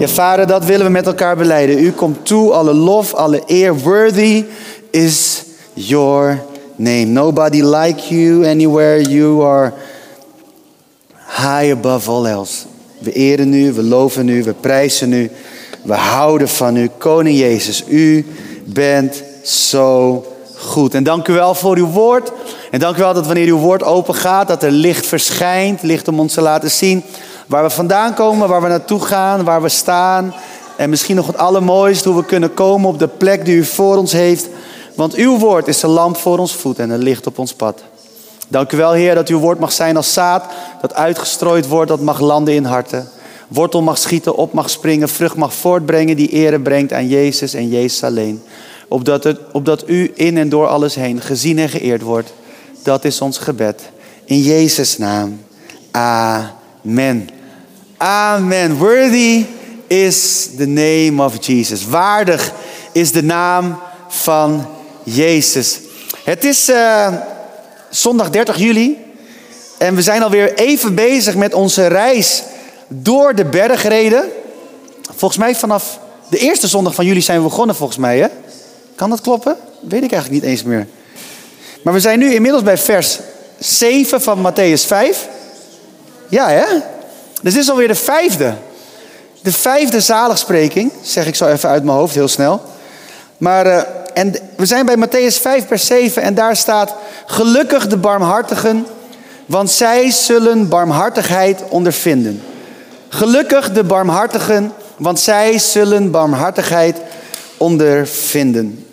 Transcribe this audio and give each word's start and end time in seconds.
Ja, 0.00 0.08
Vader, 0.08 0.46
dat 0.46 0.64
willen 0.64 0.86
we 0.86 0.92
met 0.92 1.06
elkaar 1.06 1.36
beleiden. 1.36 1.78
U 1.78 1.92
komt 1.92 2.26
toe, 2.26 2.52
alle 2.52 2.74
lof, 2.74 3.14
alle 3.14 3.42
eer. 3.46 3.78
Worthy 3.78 4.44
is 4.90 5.42
your 5.72 6.42
name. 6.76 7.04
Nobody 7.04 7.62
like 7.62 8.14
you 8.14 8.46
anywhere. 8.46 9.02
You 9.02 9.44
are 9.44 9.72
high 11.26 11.72
above 11.72 12.10
all 12.10 12.26
else. 12.26 12.64
We 12.98 13.12
eren 13.12 13.52
u, 13.52 13.72
we 13.72 13.82
loven 13.82 14.28
u, 14.28 14.42
we 14.42 14.52
prijzen 14.52 15.12
u. 15.12 15.30
We 15.82 15.94
houden 15.94 16.48
van 16.48 16.76
u. 16.76 16.90
Koning 16.98 17.38
Jezus, 17.38 17.84
u 17.88 18.26
bent 18.64 19.22
zo 19.44 20.24
goed. 20.56 20.94
En 20.94 21.04
dank 21.04 21.28
u 21.28 21.32
wel 21.32 21.54
voor 21.54 21.76
uw 21.76 21.88
woord. 21.88 22.32
En 22.70 22.80
dank 22.80 22.96
u 22.96 23.00
wel 23.00 23.14
dat 23.14 23.26
wanneer 23.26 23.46
uw 23.46 23.58
woord 23.58 23.82
open 23.82 24.14
gaat, 24.14 24.48
dat 24.48 24.62
er 24.62 24.70
licht 24.70 25.06
verschijnt. 25.06 25.82
Licht 25.82 26.08
om 26.08 26.20
ons 26.20 26.34
te 26.34 26.40
laten 26.40 26.70
zien 26.70 27.02
waar 27.50 27.62
we 27.62 27.70
vandaan 27.70 28.14
komen, 28.14 28.48
waar 28.48 28.62
we 28.62 28.68
naartoe 28.68 29.00
gaan, 29.00 29.44
waar 29.44 29.62
we 29.62 29.68
staan. 29.68 30.34
En 30.76 30.90
misschien 30.90 31.16
nog 31.16 31.26
het 31.26 31.36
allermooiste, 31.36 32.08
hoe 32.08 32.20
we 32.20 32.26
kunnen 32.26 32.54
komen 32.54 32.88
op 32.88 32.98
de 32.98 33.08
plek 33.08 33.44
die 33.44 33.56
u 33.56 33.64
voor 33.64 33.96
ons 33.96 34.12
heeft. 34.12 34.48
Want 34.94 35.14
uw 35.14 35.38
woord 35.38 35.68
is 35.68 35.82
een 35.82 35.90
lamp 35.90 36.16
voor 36.16 36.38
ons 36.38 36.54
voet 36.54 36.78
en 36.78 36.90
een 36.90 37.02
licht 37.02 37.26
op 37.26 37.38
ons 37.38 37.54
pad. 37.54 37.82
Dank 38.48 38.72
u 38.72 38.76
wel, 38.76 38.92
Heer, 38.92 39.14
dat 39.14 39.28
uw 39.28 39.38
woord 39.38 39.58
mag 39.58 39.72
zijn 39.72 39.96
als 39.96 40.12
zaad 40.12 40.44
dat 40.80 40.94
uitgestrooid 40.94 41.68
wordt, 41.68 41.88
dat 41.88 42.00
mag 42.00 42.20
landen 42.20 42.54
in 42.54 42.64
harten. 42.64 43.08
Wortel 43.48 43.82
mag 43.82 43.98
schieten, 43.98 44.36
op 44.36 44.52
mag 44.52 44.70
springen, 44.70 45.08
vrucht 45.08 45.36
mag 45.36 45.54
voortbrengen 45.54 46.16
die 46.16 46.28
ere 46.28 46.60
brengt 46.60 46.92
aan 46.92 47.08
Jezus 47.08 47.54
en 47.54 47.68
Jezus 47.68 48.04
alleen. 48.04 48.42
Opdat, 48.88 49.24
het, 49.24 49.38
opdat 49.52 49.88
u 49.88 50.12
in 50.14 50.38
en 50.38 50.48
door 50.48 50.66
alles 50.66 50.94
heen 50.94 51.20
gezien 51.20 51.58
en 51.58 51.68
geëerd 51.68 52.02
wordt. 52.02 52.32
Dat 52.82 53.04
is 53.04 53.20
ons 53.20 53.38
gebed. 53.38 53.90
In 54.24 54.40
Jezus' 54.40 54.98
naam. 54.98 55.40
Amen. 55.90 57.39
Amen. 58.02 58.76
Worthy 58.76 59.44
is 59.86 60.48
the 60.56 60.66
name 60.66 61.22
of 61.24 61.46
Jesus. 61.46 61.86
Waardig 61.86 62.52
is 62.92 63.12
de 63.12 63.22
naam 63.22 63.78
van 64.08 64.66
Jezus. 65.02 65.80
Het 66.24 66.44
is 66.44 66.68
uh, 66.68 67.14
zondag 67.90 68.30
30 68.30 68.56
juli. 68.56 68.98
En 69.78 69.94
we 69.94 70.02
zijn 70.02 70.22
alweer 70.22 70.54
even 70.54 70.94
bezig 70.94 71.34
met 71.34 71.54
onze 71.54 71.86
reis 71.86 72.42
door 72.88 73.34
de 73.34 73.44
bergreden. 73.44 74.24
Volgens 75.16 75.40
mij 75.40 75.54
vanaf 75.54 75.98
de 76.28 76.38
eerste 76.38 76.68
zondag 76.68 76.94
van 76.94 77.06
juli 77.06 77.22
zijn 77.22 77.38
we 77.38 77.48
begonnen, 77.48 77.76
volgens 77.76 77.98
mij. 77.98 78.18
Hè? 78.18 78.28
Kan 78.94 79.10
dat 79.10 79.20
kloppen? 79.20 79.56
Weet 79.80 80.02
ik 80.02 80.12
eigenlijk 80.12 80.42
niet 80.42 80.52
eens 80.52 80.62
meer. 80.62 80.86
Maar 81.82 81.92
we 81.92 82.00
zijn 82.00 82.18
nu 82.18 82.34
inmiddels 82.34 82.62
bij 82.62 82.78
vers 82.78 83.18
7 83.58 84.22
van 84.22 84.52
Matthäus 84.52 84.86
5. 84.86 85.28
Ja, 86.28 86.48
hè? 86.48 86.98
Dus 87.40 87.52
dit 87.52 87.62
is 87.62 87.70
alweer 87.70 87.88
de 87.88 87.94
vijfde. 87.94 88.54
De 89.42 89.52
vijfde 89.52 90.00
zaligspreking, 90.00 90.92
zeg 91.02 91.26
ik 91.26 91.34
zo 91.34 91.46
even 91.46 91.68
uit 91.68 91.84
mijn 91.84 91.96
hoofd 91.96 92.14
heel 92.14 92.28
snel. 92.28 92.62
Maar 93.36 93.66
uh, 93.66 93.80
en 94.14 94.34
we 94.56 94.66
zijn 94.66 94.86
bij 94.86 94.96
Matthäus 94.96 95.40
5, 95.40 95.66
vers 95.66 95.86
7 95.86 96.22
en 96.22 96.34
daar 96.34 96.56
staat: 96.56 96.94
Gelukkig 97.26 97.86
de 97.86 97.96
barmhartigen, 97.96 98.86
want 99.46 99.70
zij 99.70 100.10
zullen 100.10 100.68
barmhartigheid 100.68 101.62
ondervinden. 101.68 102.42
Gelukkig 103.08 103.72
de 103.72 103.84
barmhartigen, 103.84 104.72
want 104.96 105.20
zij 105.20 105.58
zullen 105.58 106.10
barmhartigheid 106.10 106.96
ondervinden. 107.56 108.84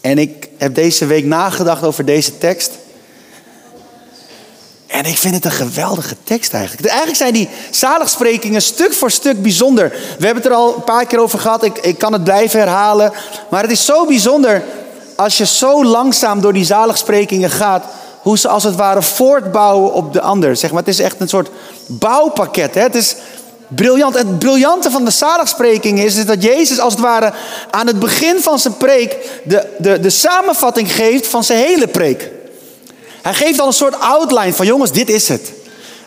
En 0.00 0.18
ik 0.18 0.48
heb 0.56 0.74
deze 0.74 1.06
week 1.06 1.24
nagedacht 1.24 1.84
over 1.84 2.04
deze 2.04 2.38
tekst. 2.38 2.70
En 4.90 5.04
ik 5.04 5.18
vind 5.18 5.34
het 5.34 5.44
een 5.44 5.50
geweldige 5.50 6.16
tekst 6.24 6.52
eigenlijk. 6.52 6.86
Eigenlijk 6.86 7.18
zijn 7.18 7.32
die 7.32 7.48
zaligsprekingen 7.70 8.62
stuk 8.62 8.92
voor 8.92 9.10
stuk 9.10 9.42
bijzonder. 9.42 9.88
We 9.90 10.24
hebben 10.24 10.42
het 10.42 10.52
er 10.52 10.58
al 10.58 10.74
een 10.74 10.84
paar 10.84 11.06
keer 11.06 11.20
over 11.20 11.38
gehad. 11.38 11.64
Ik, 11.64 11.78
ik 11.78 11.98
kan 11.98 12.12
het 12.12 12.24
blijven 12.24 12.60
herhalen. 12.60 13.12
Maar 13.50 13.62
het 13.62 13.70
is 13.70 13.84
zo 13.84 14.06
bijzonder 14.06 14.62
als 15.16 15.36
je 15.36 15.46
zo 15.46 15.84
langzaam 15.84 16.40
door 16.40 16.52
die 16.52 16.64
zaligsprekingen 16.64 17.50
gaat. 17.50 17.84
Hoe 18.20 18.38
ze 18.38 18.48
als 18.48 18.64
het 18.64 18.76
ware 18.76 19.02
voortbouwen 19.02 19.92
op 19.92 20.12
de 20.12 20.20
ander. 20.20 20.56
Zeg 20.56 20.70
maar, 20.70 20.78
het 20.78 20.88
is 20.88 21.00
echt 21.00 21.20
een 21.20 21.28
soort 21.28 21.50
bouwpakket. 21.86 22.74
Hè? 22.74 22.80
Het 22.80 22.94
is 22.94 23.16
briljant. 23.68 24.14
Het 24.14 24.38
briljante 24.38 24.90
van 24.90 25.04
de 25.04 25.10
zaligsprekingen 25.10 26.04
is, 26.04 26.16
is 26.16 26.26
dat 26.26 26.42
Jezus 26.42 26.80
als 26.80 26.92
het 26.92 27.02
ware 27.02 27.32
aan 27.70 27.86
het 27.86 27.98
begin 27.98 28.40
van 28.40 28.58
zijn 28.58 28.76
preek 28.76 29.40
de, 29.44 29.66
de, 29.78 30.00
de 30.00 30.10
samenvatting 30.10 30.92
geeft 30.92 31.26
van 31.26 31.44
zijn 31.44 31.58
hele 31.58 31.86
preek. 31.88 32.30
Hij 33.22 33.34
geeft 33.34 33.60
al 33.60 33.66
een 33.66 33.72
soort 33.72 34.00
outline 34.00 34.52
van 34.52 34.66
jongens, 34.66 34.92
dit 34.92 35.10
is 35.10 35.28
het. 35.28 35.52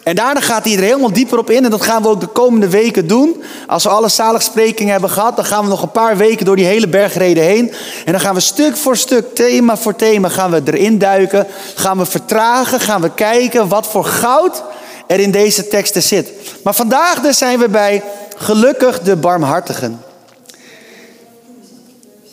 En 0.03 0.15
daarna 0.15 0.41
gaat 0.41 0.63
hij 0.63 0.73
er 0.73 0.83
helemaal 0.83 1.13
dieper 1.13 1.37
op 1.37 1.49
in. 1.49 1.63
En 1.63 1.71
dat 1.71 1.81
gaan 1.81 2.01
we 2.01 2.07
ook 2.07 2.19
de 2.19 2.27
komende 2.27 2.69
weken 2.69 3.07
doen. 3.07 3.43
Als 3.67 3.83
we 3.83 3.89
alle 3.89 4.09
zaligsprekingen 4.09 4.91
hebben 4.91 5.09
gehad, 5.09 5.35
dan 5.35 5.45
gaan 5.45 5.63
we 5.63 5.69
nog 5.69 5.81
een 5.81 5.91
paar 5.91 6.17
weken 6.17 6.45
door 6.45 6.55
die 6.55 6.65
hele 6.65 6.87
bergreden 6.87 7.43
heen. 7.43 7.73
En 8.05 8.11
dan 8.11 8.21
gaan 8.21 8.33
we 8.33 8.39
stuk 8.39 8.77
voor 8.77 8.97
stuk, 8.97 9.35
thema 9.35 9.77
voor 9.77 9.95
thema, 9.95 10.29
gaan 10.29 10.51
we 10.51 10.61
erin 10.65 10.97
duiken. 10.97 11.47
Gaan 11.75 11.97
we 11.97 12.05
vertragen, 12.05 12.79
gaan 12.79 13.01
we 13.01 13.13
kijken 13.13 13.67
wat 13.67 13.87
voor 13.87 14.05
goud 14.05 14.63
er 15.07 15.19
in 15.19 15.31
deze 15.31 15.67
teksten 15.67 16.03
zit. 16.03 16.29
Maar 16.63 16.75
vandaag 16.75 17.19
dus 17.19 17.37
zijn 17.37 17.59
we 17.59 17.69
bij 17.69 18.03
gelukkig 18.35 18.99
de 18.99 19.15
barmhartigen. 19.15 20.03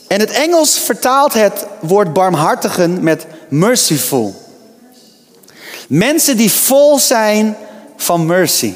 En 0.06 0.20
het 0.20 0.30
Engels 0.30 0.78
vertaalt 0.78 1.32
het 1.32 1.66
woord 1.80 2.12
barmhartigen 2.12 3.02
met 3.02 3.26
merciful. 3.48 4.49
Mensen 5.90 6.36
die 6.36 6.50
vol 6.50 6.98
zijn 6.98 7.56
van 7.96 8.26
mercy. 8.26 8.72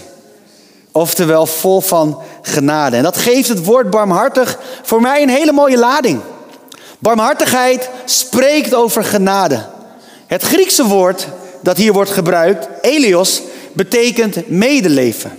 Oftewel 0.93 1.47
vol 1.47 1.81
van 1.81 2.23
genade. 2.43 2.97
En 2.97 3.03
dat 3.03 3.17
geeft 3.17 3.49
het 3.49 3.65
woord 3.65 3.91
barmhartig 3.91 4.59
voor 4.83 5.01
mij 5.01 5.23
een 5.23 5.29
hele 5.29 5.53
mooie 5.53 5.79
lading. 5.79 6.21
Barmhartigheid 6.99 7.91
spreekt 8.05 8.75
over 8.75 9.05
genade. 9.05 9.67
Het 10.27 10.43
Griekse 10.43 10.85
woord 10.85 11.29
dat 11.63 11.77
hier 11.77 11.93
wordt 11.93 12.11
gebruikt, 12.11 12.69
elios, 12.81 13.43
betekent 13.73 14.49
medeleven, 14.49 15.39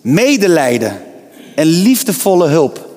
medelijden 0.00 1.02
en 1.54 1.66
liefdevolle 1.66 2.48
hulp. 2.48 2.88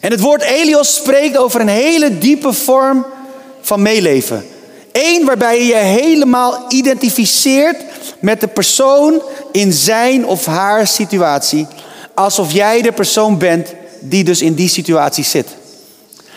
En 0.00 0.10
het 0.10 0.20
woord 0.20 0.42
elios 0.42 0.94
spreekt 0.94 1.36
over 1.36 1.60
een 1.60 1.68
hele 1.68 2.18
diepe 2.18 2.52
vorm 2.52 3.06
van 3.60 3.82
meeleven. 3.82 4.44
Eén 4.92 5.24
waarbij 5.24 5.58
je 5.58 5.66
je 5.66 5.74
helemaal 5.74 6.64
identificeert 6.68 7.76
met 8.20 8.40
de 8.40 8.48
persoon 8.48 9.22
in 9.52 9.72
zijn 9.72 10.26
of 10.26 10.46
haar 10.46 10.86
situatie. 10.86 11.66
Alsof 12.14 12.52
jij 12.52 12.82
de 12.82 12.92
persoon 12.92 13.38
bent 13.38 13.74
die 14.00 14.24
dus 14.24 14.42
in 14.42 14.54
die 14.54 14.68
situatie 14.68 15.24
zit. 15.24 15.46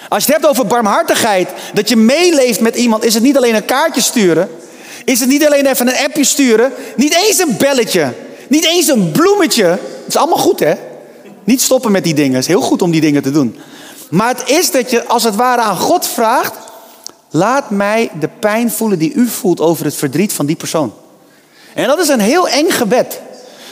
Als 0.09 0.25
je 0.25 0.31
het 0.31 0.41
hebt 0.41 0.53
over 0.53 0.67
barmhartigheid, 0.67 1.49
dat 1.73 1.89
je 1.89 1.95
meeleeft 1.95 2.59
met 2.59 2.75
iemand, 2.75 3.03
is 3.03 3.13
het 3.13 3.23
niet 3.23 3.37
alleen 3.37 3.55
een 3.55 3.65
kaartje 3.65 4.01
sturen. 4.01 4.49
Is 5.05 5.19
het 5.19 5.29
niet 5.29 5.45
alleen 5.45 5.65
even 5.65 5.87
een 5.87 6.05
appje 6.05 6.23
sturen. 6.23 6.73
Niet 6.95 7.15
eens 7.27 7.39
een 7.39 7.57
belletje. 7.57 8.13
Niet 8.47 8.65
eens 8.65 8.87
een 8.87 9.11
bloemetje. 9.11 9.65
Het 9.65 9.79
is 10.07 10.17
allemaal 10.17 10.37
goed 10.37 10.59
hè. 10.59 10.73
Niet 11.43 11.61
stoppen 11.61 11.91
met 11.91 12.03
die 12.03 12.13
dingen. 12.13 12.33
Het 12.33 12.41
is 12.41 12.47
heel 12.47 12.61
goed 12.61 12.81
om 12.81 12.91
die 12.91 13.01
dingen 13.01 13.23
te 13.23 13.31
doen. 13.31 13.59
Maar 14.09 14.27
het 14.27 14.49
is 14.49 14.71
dat 14.71 14.89
je 14.91 15.07
als 15.07 15.23
het 15.23 15.35
ware 15.35 15.61
aan 15.61 15.77
God 15.77 16.07
vraagt. 16.07 16.53
Laat 17.35 17.69
mij 17.69 18.11
de 18.19 18.29
pijn 18.39 18.71
voelen 18.71 18.99
die 18.99 19.13
u 19.13 19.27
voelt 19.27 19.59
over 19.59 19.85
het 19.85 19.95
verdriet 19.95 20.33
van 20.33 20.45
die 20.45 20.55
persoon. 20.55 20.93
En 21.73 21.87
dat 21.87 21.99
is 21.99 22.07
een 22.07 22.19
heel 22.19 22.47
eng 22.47 22.69
gebed. 22.69 23.21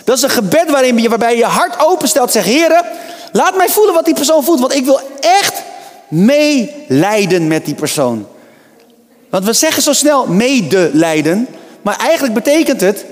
Dat 0.03 0.17
is 0.17 0.23
een 0.23 0.29
gebed 0.29 0.69
waarin 0.71 0.97
je, 0.97 1.09
waarbij 1.09 1.37
je 1.37 1.43
hart 1.43 1.79
openstelt. 1.79 2.31
Zeg, 2.31 2.45
heren, 2.45 2.85
laat 3.31 3.57
mij 3.57 3.69
voelen 3.69 3.93
wat 3.93 4.05
die 4.05 4.13
persoon 4.13 4.43
voelt. 4.43 4.59
Want 4.59 4.73
ik 4.73 4.85
wil 4.85 4.99
echt 5.19 5.61
meelijden 6.07 7.47
met 7.47 7.65
die 7.65 7.75
persoon. 7.75 8.27
Want 9.29 9.45
we 9.45 9.53
zeggen 9.53 9.83
zo 9.83 9.93
snel 9.93 10.27
medelijden. 10.27 11.47
Maar 11.81 11.97
eigenlijk 11.97 12.33
betekent 12.33 12.81
het 12.81 13.05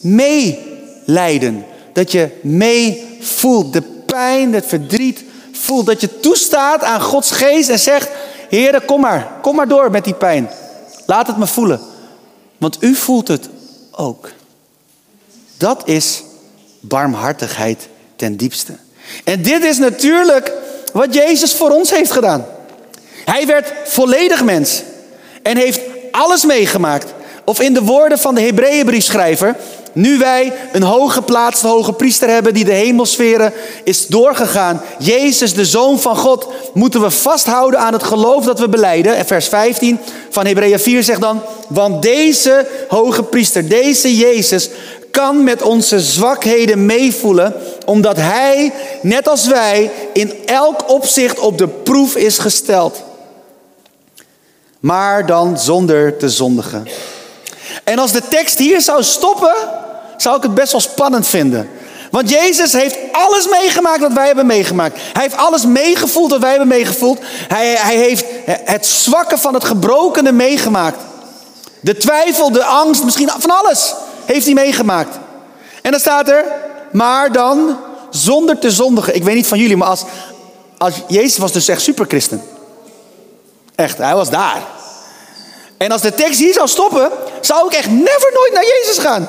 meelijden. 0.00 1.64
Dat 1.92 2.12
je 2.12 2.28
mee 2.42 3.18
voelt. 3.20 3.72
De 3.72 3.82
pijn, 3.82 4.54
het 4.54 4.66
verdriet 4.66 5.24
voelt. 5.52 5.86
Dat 5.86 6.00
je 6.00 6.20
toestaat 6.20 6.82
aan 6.82 7.00
Gods 7.00 7.30
geest 7.30 7.68
en 7.68 7.78
zegt... 7.78 8.08
Heren, 8.50 8.84
kom 8.84 9.00
maar. 9.00 9.30
Kom 9.42 9.56
maar 9.56 9.68
door 9.68 9.90
met 9.90 10.04
die 10.04 10.14
pijn. 10.14 10.50
Laat 11.06 11.26
het 11.26 11.36
me 11.36 11.46
voelen. 11.46 11.80
Want 12.58 12.76
u 12.80 12.94
voelt 12.94 13.28
het 13.28 13.48
ook. 13.90 14.30
Dat 15.56 15.88
is 15.88 16.22
barmhartigheid 16.80 17.88
ten 18.16 18.36
diepste. 18.36 18.76
En 19.24 19.42
dit 19.42 19.64
is 19.64 19.78
natuurlijk 19.78 20.52
wat 20.92 21.14
Jezus 21.14 21.54
voor 21.54 21.70
ons 21.70 21.90
heeft 21.90 22.10
gedaan. 22.10 22.46
Hij 23.24 23.46
werd 23.46 23.72
volledig 23.84 24.44
mens 24.44 24.82
en 25.42 25.56
heeft 25.56 25.80
alles 26.10 26.44
meegemaakt. 26.44 27.12
Of 27.44 27.60
in 27.60 27.74
de 27.74 27.82
woorden 27.82 28.18
van 28.18 28.34
de 28.34 28.40
Hebreeënbriefschrijver, 28.40 29.56
nu 29.92 30.18
wij 30.18 30.52
een 30.72 30.82
hooggeplaatste 30.82 31.66
hoge 31.66 31.92
priester 31.92 32.28
hebben 32.28 32.54
die 32.54 32.64
de 32.64 32.72
hemelsferen 32.72 33.52
is 33.84 34.06
doorgegaan, 34.06 34.82
Jezus, 34.98 35.54
de 35.54 35.64
Zoon 35.64 36.00
van 36.00 36.16
God, 36.16 36.46
moeten 36.74 37.00
we 37.00 37.10
vasthouden 37.10 37.80
aan 37.80 37.92
het 37.92 38.02
geloof 38.02 38.44
dat 38.44 38.58
we 38.58 38.68
beleiden. 38.68 39.16
En 39.16 39.26
vers 39.26 39.48
15 39.48 39.98
van 40.30 40.46
Hebreeën 40.46 40.80
4 40.80 41.02
zegt 41.02 41.20
dan, 41.20 41.42
want 41.68 42.02
deze 42.02 42.66
hoge 42.88 43.22
priester, 43.22 43.68
deze 43.68 44.16
Jezus, 44.16 44.68
kan 45.10 45.44
met 45.44 45.62
onze 45.62 46.00
zwakheden 46.00 46.86
meevoelen, 46.86 47.54
omdat 47.84 48.16
Hij, 48.16 48.72
net 49.02 49.28
als 49.28 49.46
wij, 49.46 49.90
in 50.12 50.32
elk 50.46 50.90
opzicht 50.90 51.38
op 51.38 51.58
de 51.58 51.68
proef 51.68 52.16
is 52.16 52.38
gesteld. 52.38 53.02
Maar 54.80 55.26
dan 55.26 55.58
zonder 55.58 56.16
te 56.16 56.28
zondigen. 56.28 56.86
En 57.84 57.98
als 57.98 58.12
de 58.12 58.22
tekst 58.28 58.58
hier 58.58 58.80
zou 58.80 59.02
stoppen, 59.02 59.54
zou 60.22 60.36
ik 60.36 60.42
het 60.42 60.54
best 60.54 60.72
wel 60.72 60.80
spannend 60.80 61.26
vinden. 61.26 61.70
Want 62.10 62.30
Jezus 62.30 62.72
heeft 62.72 62.96
alles 63.12 63.48
meegemaakt 63.48 64.00
wat 64.00 64.12
wij 64.12 64.26
hebben 64.26 64.46
meegemaakt. 64.46 64.98
Hij 65.12 65.22
heeft 65.22 65.36
alles 65.36 65.66
meegevoeld 65.66 66.30
wat 66.30 66.40
wij 66.40 66.50
hebben 66.50 66.68
meegevoeld. 66.68 67.18
Hij, 67.48 67.74
hij 67.74 67.96
heeft 67.96 68.24
het 68.44 68.86
zwakke 68.86 69.38
van 69.38 69.54
het 69.54 69.64
gebrokene 69.64 70.32
meegemaakt. 70.32 70.98
De 71.80 71.96
twijfel, 71.96 72.52
de 72.52 72.64
angst, 72.64 73.04
misschien 73.04 73.30
van 73.38 73.50
alles 73.50 73.94
heeft 74.24 74.44
hij 74.44 74.54
meegemaakt. 74.54 75.18
En 75.82 75.90
dan 75.90 76.00
staat 76.00 76.28
er, 76.28 76.44
maar 76.92 77.32
dan 77.32 77.76
zonder 78.10 78.58
te 78.58 78.70
zondigen. 78.70 79.14
Ik 79.14 79.22
weet 79.22 79.34
niet 79.34 79.46
van 79.46 79.58
jullie, 79.58 79.76
maar 79.76 79.88
als, 79.88 80.04
als 80.78 80.94
Jezus 81.08 81.38
was 81.38 81.52
dus 81.52 81.68
echt 81.68 81.82
superchristen. 81.82 82.42
Echt, 83.74 83.98
hij 83.98 84.14
was 84.14 84.30
daar. 84.30 84.62
En 85.76 85.92
als 85.92 86.02
de 86.02 86.14
tekst 86.14 86.38
hier 86.40 86.52
zou 86.52 86.68
stoppen, 86.68 87.10
zou 87.40 87.66
ik 87.66 87.72
echt 87.72 87.90
never 87.90 88.30
nooit 88.34 88.52
naar 88.52 88.64
Jezus 88.64 88.98
gaan. 88.98 89.28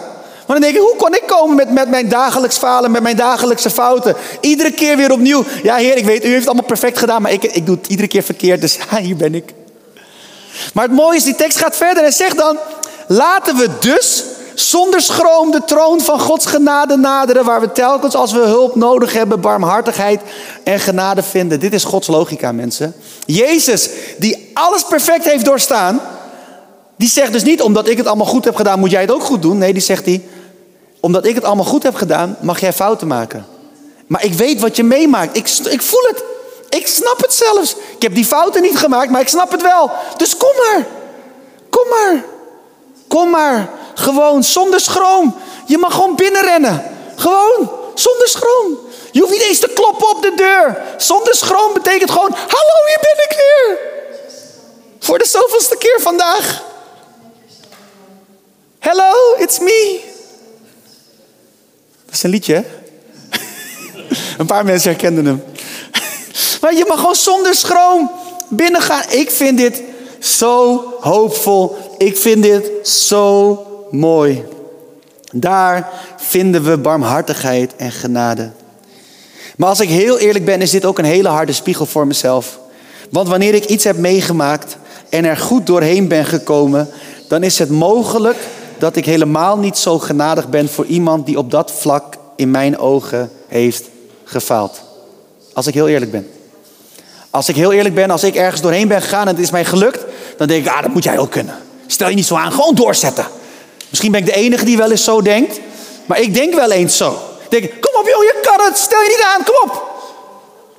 Maar 0.52 0.60
dan 0.60 0.70
denk 0.70 0.84
ik, 0.84 0.90
hoe 0.90 1.00
kon 1.00 1.16
ik 1.16 1.24
komen 1.26 1.56
met, 1.56 1.72
met 1.72 1.90
mijn 1.90 2.10
dagelijks 2.10 2.58
falen, 2.58 2.92
met 2.92 3.02
mijn 3.02 3.16
dagelijkse 3.16 3.70
fouten? 3.70 4.16
Iedere 4.42 4.72
keer 4.72 4.98
weer 4.98 5.12
opnieuw. 5.12 5.44
Ja, 5.64 5.76
Heer, 5.76 5.98
ik 5.98 6.06
weet, 6.06 6.24
u 6.24 6.28
heeft 6.28 6.38
het 6.38 6.48
allemaal 6.48 6.66
perfect 6.66 6.98
gedaan, 6.98 7.22
maar 7.22 7.32
ik, 7.32 7.44
ik 7.44 7.66
doe 7.66 7.76
het 7.76 7.88
iedere 7.88 8.08
keer 8.08 8.24
verkeerd. 8.24 8.62
Dus 8.62 8.78
ja, 8.92 8.98
hier 8.98 9.16
ben 9.16 9.36
ik. 9.36 9.54
Maar 10.74 10.84
het 10.84 10.94
mooie 10.94 11.18
is, 11.18 11.24
die 11.24 11.36
tekst 11.36 11.58
gaat 11.58 11.76
verder 11.76 12.04
en 12.04 12.14
zegt 12.14 12.38
dan: 12.38 12.58
Laten 13.08 13.56
we 13.56 13.70
dus 13.80 14.24
zonder 14.54 15.02
schroom 15.02 15.52
de 15.52 15.64
troon 15.66 16.02
van 16.02 16.20
Gods 16.20 16.46
genade 16.46 16.98
naderen, 16.98 17.46
waar 17.46 17.62
we 17.62 17.72
telkens 17.72 18.16
als 18.16 18.32
we 18.32 18.40
hulp 18.40 18.76
nodig 18.76 19.14
hebben, 19.14 19.42
barmhartigheid 19.42 20.22
en 20.64 20.80
genade 20.80 21.24
vinden. 21.24 21.60
Dit 21.60 21.74
is 21.74 21.84
Gods 21.84 22.08
logica, 22.08 22.52
mensen. 22.52 22.96
Jezus, 23.26 23.90
die 24.18 24.52
alles 24.54 24.84
perfect 24.84 25.24
heeft 25.26 25.46
doorstaan, 25.46 26.02
die 26.98 27.10
zegt 27.10 27.34
dus 27.34 27.44
niet, 27.44 27.62
omdat 27.62 27.88
ik 27.88 27.98
het 27.98 28.08
allemaal 28.08 28.26
goed 28.26 28.46
heb 28.46 28.56
gedaan, 28.56 28.80
moet 28.80 28.92
jij 28.92 29.02
het 29.02 29.12
ook 29.12 29.24
goed 29.24 29.42
doen. 29.42 29.58
Nee, 29.58 29.74
die 29.74 29.82
zegt 29.82 30.06
hij, 30.06 30.24
omdat 31.02 31.26
ik 31.26 31.36
het 31.36 31.44
allemaal 31.44 31.66
goed 31.66 31.84
heb 31.84 31.96
gedaan, 31.96 32.38
mag 32.42 32.60
jij 32.60 32.74
fouten 32.74 33.08
maken. 33.08 33.46
Maar 34.08 34.24
ik 34.24 34.34
weet 34.34 34.60
wat 34.60 34.76
je 34.76 34.84
meemaakt. 34.84 35.38
Ik, 35.38 35.48
ik 35.70 35.82
voel 35.82 36.02
het. 36.08 36.24
Ik 36.70 36.88
snap 36.88 37.22
het 37.22 37.34
zelfs. 37.34 37.76
Ik 37.96 38.02
heb 38.02 38.16
die 38.16 38.26
fouten 38.26 38.62
niet 38.62 38.78
gemaakt, 38.78 39.10
maar 39.10 39.22
ik 39.22 39.28
snap 39.28 39.52
het 39.52 39.62
wel. 39.62 39.92
Dus 40.18 40.38
kom 40.38 40.52
maar. 40.56 40.86
Kom 41.70 41.88
maar. 41.90 42.24
Kom 43.08 43.30
maar. 43.30 43.70
Gewoon 43.94 44.44
zonder 44.44 44.80
schroom. 44.80 45.36
Je 45.66 45.78
mag 45.78 45.94
gewoon 45.94 46.16
binnenrennen. 46.16 46.84
Gewoon 47.16 47.72
zonder 47.96 48.28
schroom. 48.28 48.80
Je 49.12 49.20
hoeft 49.20 49.32
niet 49.32 49.42
eens 49.42 49.60
te 49.60 49.72
kloppen 49.74 50.10
op 50.10 50.22
de 50.22 50.34
deur. 50.36 50.82
Zonder 50.98 51.36
schroom 51.36 51.74
betekent 51.74 52.12
gewoon: 52.12 52.32
Hallo, 52.32 52.88
hier 52.88 53.00
ben 53.02 53.26
ik 53.30 53.36
weer. 53.38 53.78
Voor 55.00 55.18
de 55.18 55.28
zoveelste 55.28 55.78
keer 55.78 56.00
vandaag. 56.02 56.64
Hello, 58.80 59.14
it's 59.38 59.60
me. 59.60 60.11
Dat 62.12 62.20
is 62.20 62.26
een 62.26 62.30
liedje, 62.30 62.54
hè? 62.54 62.64
een 64.38 64.46
paar 64.46 64.66
mensen 64.66 64.90
herkenden 64.90 65.26
hem. 65.26 65.44
maar 66.62 66.74
je 66.74 66.86
mag 66.88 67.00
gewoon 67.00 67.16
zonder 67.16 67.56
schroom 67.56 68.12
binnengaan. 68.50 69.04
Ik 69.10 69.32
vind 69.32 69.58
dit 69.58 69.82
zo 70.20 70.84
hoopvol. 71.00 71.78
Ik 71.98 72.18
vind 72.18 72.44
dit 72.44 72.88
zo 72.88 73.60
mooi. 73.92 74.44
Daar 75.32 75.90
vinden 76.18 76.64
we 76.64 76.78
barmhartigheid 76.78 77.76
en 77.76 77.92
genade. 77.92 78.52
Maar 79.58 79.70
als 79.70 79.80
ik 79.80 79.90
heel 79.90 80.18
eerlijk 80.18 80.46
ben, 80.46 80.62
is 80.62 80.72
dit 80.72 80.86
ook 80.86 80.98
een 80.98 81.06
hele 81.06 81.30
harde 81.30 81.54
spiegel 81.54 81.86
voor 81.86 82.08
mezelf. 82.08 82.60
Want 83.10 83.28
wanneer 83.28 83.54
ik 83.54 83.66
iets 83.66 83.84
heb 83.84 83.98
meegemaakt 83.98 84.78
en 85.10 85.26
er 85.26 85.38
goed 85.38 85.66
doorheen 85.66 86.08
ben 86.08 86.26
gekomen, 86.26 86.90
dan 87.28 87.44
is 87.44 87.60
het 87.60 87.70
mogelijk 87.70 88.38
dat 88.82 88.96
ik 88.96 89.06
helemaal 89.06 89.58
niet 89.58 89.78
zo 89.78 90.00
genadig 90.00 90.50
ben 90.50 90.70
voor 90.70 90.86
iemand 90.86 91.26
die 91.26 91.38
op 91.38 91.52
dat 91.52 91.72
vlak 91.72 92.18
in 92.36 92.52
mijn 92.52 92.78
ogen 92.78 93.32
heeft 93.48 93.84
gefaald. 94.24 94.82
Als 95.54 95.68
ik 95.68 95.74
heel 95.74 95.88
eerlijk 95.88 96.12
ben. 96.12 96.30
Als 97.30 97.50
ik 97.50 97.56
heel 97.56 97.72
eerlijk 97.72 97.96
ben, 97.96 98.12
als 98.12 98.24
ik 98.24 98.36
ergens 98.36 98.62
doorheen 98.62 98.88
ben 98.88 99.02
gegaan 99.02 99.28
en 99.28 99.36
het 99.36 99.44
is 99.44 99.52
mij 99.52 99.66
gelukt, 99.66 100.06
dan 100.38 100.48
denk 100.48 100.66
ik, 100.66 100.72
ah, 100.72 100.82
dat 100.82 100.94
moet 100.94 101.04
jij 101.04 101.20
ook 101.20 101.32
kunnen. 101.32 101.56
Stel 101.88 102.10
je 102.10 102.16
niet 102.16 102.26
zo 102.26 102.36
aan, 102.36 102.52
gewoon 102.52 102.76
doorzetten. 102.76 103.26
Misschien 103.90 104.12
ben 104.12 104.20
ik 104.20 104.26
de 104.26 104.36
enige 104.36 104.66
die 104.66 104.78
wel 104.78 104.92
eens 104.92 105.04
zo 105.04 105.22
denkt, 105.22 105.60
maar 106.06 106.20
ik 106.20 106.34
denk 106.34 106.54
wel 106.54 106.72
eens 106.72 106.98
zo. 106.98 107.12
Ik 107.50 107.50
denk, 107.50 107.64
kom 107.82 108.02
op 108.02 108.08
joh, 108.08 108.24
je 108.24 108.40
kan 108.42 108.66
het, 108.66 108.78
stel 108.78 109.02
je 109.02 109.08
niet 109.08 109.26
aan, 109.36 109.44
kom 109.44 109.70
op. 109.70 109.90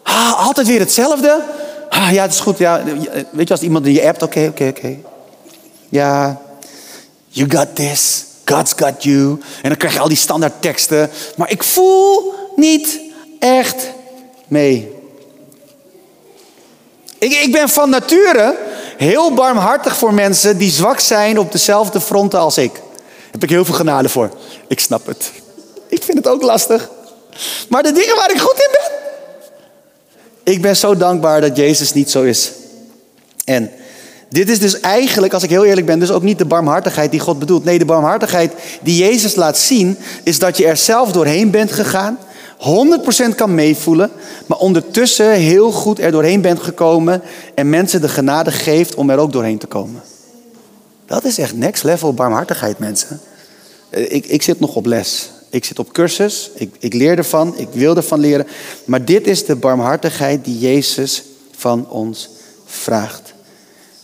Ah, 0.03 0.47
altijd 0.47 0.67
weer 0.67 0.81
hetzelfde. 0.81 1.43
Ah, 1.89 2.13
ja, 2.13 2.23
het 2.23 2.33
is 2.33 2.41
goed. 2.41 2.59
Ja. 2.59 2.83
Weet 3.31 3.49
je, 3.49 3.55
als 3.55 3.63
iemand 3.63 3.87
in 3.87 3.93
je 3.93 4.07
appt, 4.07 4.23
oké, 4.23 4.47
oké, 4.49 4.69
oké. 4.77 4.97
Ja, 5.89 6.41
You 7.33 7.51
got 7.51 7.77
this. 7.77 8.25
God's 8.45 8.73
got 8.77 9.03
you. 9.03 9.41
En 9.63 9.69
dan 9.69 9.77
krijg 9.77 9.95
je 9.95 10.01
al 10.01 10.09
die 10.09 10.17
standaard 10.17 10.63
teksten. 10.63 11.11
Maar 11.37 11.51
ik 11.51 11.63
voel 11.63 12.35
niet 12.57 13.01
echt 13.39 13.87
mee. 14.49 14.93
Ik, 17.19 17.33
ik 17.33 17.53
ben 17.53 17.69
van 17.69 17.91
nature 17.91 18.59
heel 18.97 19.35
barmhartig 19.35 19.97
voor 19.97 20.15
mensen 20.15 20.59
die 20.59 20.71
zwak 20.71 21.01
zijn 21.01 21.39
op 21.39 21.53
dezelfde 21.53 22.01
fronten 22.01 22.39
als 22.39 22.59
ik. 22.59 22.73
Daar 22.73 23.31
heb 23.31 23.43
ik 23.43 23.51
heel 23.51 23.65
veel 23.65 23.75
genade 23.75 24.09
voor. 24.09 24.31
Ik 24.69 24.81
snap 24.81 25.07
het. 25.07 25.31
Ik 25.89 26.03
vind 26.03 26.19
het 26.19 26.29
ook 26.29 26.43
lastig. 26.43 26.91
Maar 27.69 27.83
de 27.83 27.93
dingen 27.93 28.17
waar 28.17 28.31
ik 28.31 28.41
goed 28.41 28.59
in 28.59 28.71
ben. 28.71 28.91
Ik 30.55 30.63
ben 30.63 30.77
zo 30.77 30.97
dankbaar 30.97 31.41
dat 31.41 31.57
Jezus 31.57 31.93
niet 31.93 32.11
zo 32.11 32.23
is. 32.23 32.53
En 33.45 33.71
dit 34.33 34.49
is 34.49 34.59
dus 34.59 34.81
eigenlijk, 34.81 35.33
als 35.33 35.43
ik 35.43 35.51
heel 35.51 35.65
eerlijk 35.65 35.87
ben, 35.87 35.99
dus 35.99 36.11
ook 36.11 36.23
niet 36.23 36.39
de 36.39 36.45
barmhartigheid 36.45 37.11
die 37.11 37.21
God 37.21 37.39
bedoelt. 37.39 37.65
Nee, 37.65 37.79
de 37.79 37.85
barmhartigheid 37.85 38.53
die 38.83 38.97
Jezus 38.97 39.35
laat 39.35 39.59
zien, 39.59 39.97
is 40.23 40.39
dat 40.39 40.57
je 40.57 40.67
er 40.67 40.77
zelf 40.77 41.13
doorheen 41.13 41.51
bent 41.51 41.73
gegaan. 41.73 42.19
100% 43.33 43.35
kan 43.37 43.55
meevoelen, 43.55 44.11
maar 44.47 44.59
ondertussen 44.59 45.33
heel 45.33 45.73
goed 45.73 45.99
er 45.99 46.11
doorheen 46.11 46.41
bent 46.41 46.61
gekomen 46.61 47.23
en 47.55 47.71
mensen 47.71 48.01
de 48.01 48.09
genade 48.09 48.51
geeft 48.51 48.95
om 48.95 49.11
er 49.11 49.19
ook 49.19 49.33
doorheen 49.33 49.59
te 49.59 49.67
komen. 49.67 50.03
Dat 51.07 51.25
is 51.25 51.39
echt 51.39 51.57
next 51.57 51.85
level 51.85 52.15
barmhartigheid, 52.15 52.79
mensen. 52.79 53.21
Eh, 53.91 54.13
ik, 54.13 54.27
ik 54.27 54.43
zit 54.43 54.61
nog 54.61 54.75
op 54.75 54.87
les. 54.87 55.31
Ik 55.51 55.65
zit 55.65 55.79
op 55.79 55.93
cursus. 55.93 56.51
Ik, 56.55 56.75
ik 56.79 56.95
leer 56.95 57.19
ervan. 57.19 57.59
Ik 57.59 57.69
wil 57.73 57.97
ervan 57.97 58.21
leren. 58.21 58.47
Maar 58.85 59.05
dit 59.05 59.27
is 59.27 59.45
de 59.45 59.57
barmhartigheid 59.57 60.45
die 60.45 60.59
Jezus 60.59 61.23
van 61.57 61.89
ons 61.89 62.29
vraagt. 62.67 63.32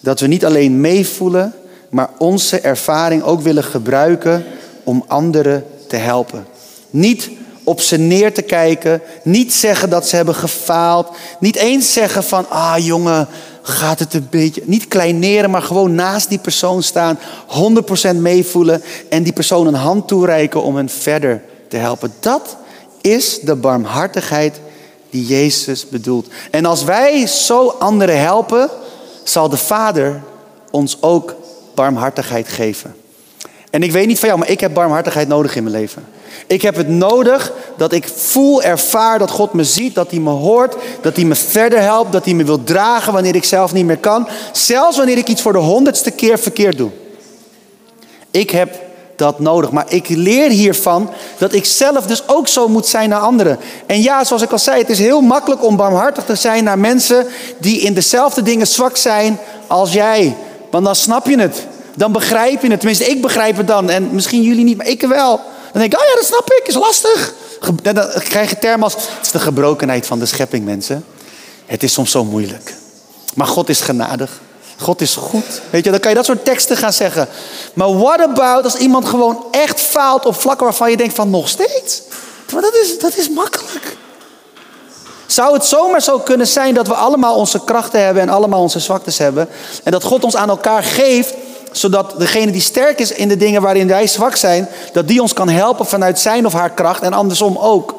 Dat 0.00 0.20
we 0.20 0.26
niet 0.26 0.44
alleen 0.44 0.80
meevoelen, 0.80 1.54
maar 1.90 2.10
onze 2.18 2.60
ervaring 2.60 3.22
ook 3.22 3.40
willen 3.40 3.64
gebruiken 3.64 4.44
om 4.84 5.04
anderen 5.06 5.64
te 5.88 5.96
helpen. 5.96 6.46
Niet 6.90 7.30
op 7.64 7.80
ze 7.80 7.96
neer 7.96 8.34
te 8.34 8.42
kijken, 8.42 9.00
niet 9.22 9.54
zeggen 9.54 9.90
dat 9.90 10.08
ze 10.08 10.16
hebben 10.16 10.34
gefaald, 10.34 11.08
niet 11.40 11.56
eens 11.56 11.92
zeggen 11.92 12.24
van, 12.24 12.50
ah 12.50 12.78
jongen, 12.78 13.28
gaat 13.62 13.98
het 13.98 14.14
een 14.14 14.26
beetje, 14.30 14.62
niet 14.64 14.88
kleineren, 14.88 15.50
maar 15.50 15.62
gewoon 15.62 15.94
naast 15.94 16.28
die 16.28 16.38
persoon 16.38 16.82
staan, 16.82 17.18
100% 18.12 18.16
meevoelen 18.16 18.82
en 19.08 19.22
die 19.22 19.32
persoon 19.32 19.66
een 19.66 19.74
hand 19.74 20.08
toereiken 20.08 20.62
om 20.62 20.76
hen 20.76 20.88
verder 20.88 21.42
te 21.68 21.76
helpen. 21.76 22.12
Dat 22.20 22.56
is 23.00 23.40
de 23.40 23.54
barmhartigheid 23.54 24.60
die 25.10 25.26
Jezus 25.26 25.88
bedoelt. 25.88 26.26
En 26.50 26.64
als 26.64 26.84
wij 26.84 27.26
zo 27.26 27.68
anderen 27.78 28.20
helpen, 28.20 28.70
zal 29.28 29.48
de 29.48 29.56
Vader 29.56 30.22
ons 30.70 30.96
ook 31.00 31.34
barmhartigheid 31.74 32.48
geven. 32.48 32.94
En 33.70 33.82
ik 33.82 33.92
weet 33.92 34.06
niet 34.06 34.18
van 34.18 34.28
jou, 34.28 34.40
maar 34.40 34.50
ik 34.50 34.60
heb 34.60 34.74
barmhartigheid 34.74 35.28
nodig 35.28 35.56
in 35.56 35.62
mijn 35.62 35.76
leven. 35.76 36.06
Ik 36.46 36.62
heb 36.62 36.76
het 36.76 36.88
nodig 36.88 37.52
dat 37.76 37.92
ik 37.92 38.08
voel, 38.08 38.62
ervaar 38.62 39.18
dat 39.18 39.30
God 39.30 39.52
me 39.52 39.64
ziet, 39.64 39.94
dat 39.94 40.10
hij 40.10 40.20
me 40.20 40.30
hoort, 40.30 40.76
dat 41.00 41.16
hij 41.16 41.24
me 41.24 41.34
verder 41.34 41.80
helpt, 41.80 42.12
dat 42.12 42.24
hij 42.24 42.34
me 42.34 42.44
wil 42.44 42.64
dragen 42.64 43.12
wanneer 43.12 43.34
ik 43.34 43.44
zelf 43.44 43.72
niet 43.72 43.84
meer 43.84 43.98
kan. 43.98 44.28
Zelfs 44.52 44.96
wanneer 44.96 45.18
ik 45.18 45.28
iets 45.28 45.42
voor 45.42 45.52
de 45.52 45.58
honderdste 45.58 46.10
keer 46.10 46.38
verkeerd 46.38 46.76
doe. 46.76 46.90
Ik 48.30 48.50
heb 48.50 48.87
dat 49.18 49.38
nodig. 49.38 49.70
Maar 49.70 49.84
ik 49.88 50.08
leer 50.08 50.50
hiervan 50.50 51.10
dat 51.38 51.52
ik 51.52 51.64
zelf 51.64 52.06
dus 52.06 52.28
ook 52.28 52.48
zo 52.48 52.68
moet 52.68 52.86
zijn 52.86 53.08
naar 53.08 53.20
anderen. 53.20 53.58
En 53.86 54.02
ja, 54.02 54.24
zoals 54.24 54.42
ik 54.42 54.52
al 54.52 54.58
zei, 54.58 54.80
het 54.80 54.90
is 54.90 54.98
heel 54.98 55.20
makkelijk 55.20 55.64
om 55.64 55.76
barmhartig 55.76 56.24
te 56.24 56.34
zijn 56.34 56.64
naar 56.64 56.78
mensen 56.78 57.26
die 57.58 57.80
in 57.80 57.94
dezelfde 57.94 58.42
dingen 58.42 58.66
zwak 58.66 58.96
zijn 58.96 59.38
als 59.66 59.92
jij. 59.92 60.36
Want 60.70 60.84
dan 60.84 60.96
snap 60.96 61.26
je 61.26 61.40
het. 61.40 61.66
Dan 61.94 62.12
begrijp 62.12 62.62
je 62.62 62.68
het. 62.68 62.78
Tenminste, 62.78 63.04
ik 63.04 63.22
begrijp 63.22 63.56
het 63.56 63.66
dan. 63.66 63.90
En 63.90 64.08
misschien 64.12 64.42
jullie 64.42 64.64
niet, 64.64 64.76
maar 64.76 64.88
ik 64.88 65.00
wel. 65.00 65.40
Dan 65.72 65.80
denk 65.80 65.92
ik, 65.92 66.00
oh 66.00 66.06
ja, 66.08 66.14
dat 66.14 66.24
snap 66.24 66.50
ik, 66.50 66.62
is 66.66 66.74
lastig. 66.74 67.34
Dan 67.82 68.08
krijg 68.18 68.50
je 68.50 68.58
termen 68.58 68.82
als, 68.82 68.94
het 68.94 69.04
is 69.22 69.30
de 69.30 69.38
gebrokenheid 69.38 70.06
van 70.06 70.18
de 70.18 70.26
schepping, 70.26 70.64
mensen. 70.64 71.04
Het 71.66 71.82
is 71.82 71.92
soms 71.92 72.10
zo 72.10 72.24
moeilijk. 72.24 72.74
Maar 73.34 73.46
God 73.46 73.68
is 73.68 73.80
genadig. 73.80 74.40
God 74.78 75.00
is 75.00 75.14
goed. 75.14 75.60
Weet 75.70 75.84
je, 75.84 75.90
dan 75.90 76.00
kan 76.00 76.10
je 76.10 76.16
dat 76.16 76.24
soort 76.24 76.44
teksten 76.44 76.76
gaan 76.76 76.92
zeggen. 76.92 77.28
Maar 77.74 77.98
what 77.98 78.20
about 78.20 78.64
als 78.64 78.76
iemand 78.76 79.08
gewoon 79.08 79.44
echt 79.50 79.80
faalt 79.80 80.26
op 80.26 80.40
vlakken 80.40 80.66
waarvan 80.66 80.90
je 80.90 80.96
denkt 80.96 81.14
van 81.14 81.30
nog 81.30 81.48
steeds? 81.48 82.02
Dat 82.46 82.74
is, 82.74 82.98
dat 82.98 83.16
is 83.16 83.28
makkelijk. 83.28 83.96
Zou 85.26 85.52
het 85.52 85.64
zomaar 85.64 86.02
zo 86.02 86.18
kunnen 86.18 86.46
zijn 86.46 86.74
dat 86.74 86.86
we 86.86 86.94
allemaal 86.94 87.36
onze 87.36 87.64
krachten 87.64 88.04
hebben 88.04 88.22
en 88.22 88.28
allemaal 88.28 88.60
onze 88.60 88.78
zwaktes 88.78 89.18
hebben? 89.18 89.48
En 89.82 89.92
dat 89.92 90.04
God 90.04 90.24
ons 90.24 90.36
aan 90.36 90.48
elkaar 90.48 90.82
geeft, 90.82 91.34
zodat 91.72 92.14
degene 92.18 92.52
die 92.52 92.60
sterk 92.60 92.98
is 92.98 93.12
in 93.12 93.28
de 93.28 93.36
dingen 93.36 93.62
waarin 93.62 93.88
wij 93.88 94.06
zwak 94.06 94.36
zijn, 94.36 94.68
dat 94.92 95.08
die 95.08 95.22
ons 95.22 95.32
kan 95.32 95.48
helpen 95.48 95.86
vanuit 95.86 96.18
zijn 96.18 96.46
of 96.46 96.52
haar 96.52 96.70
kracht 96.70 97.02
en 97.02 97.12
andersom 97.12 97.58
ook. 97.58 97.94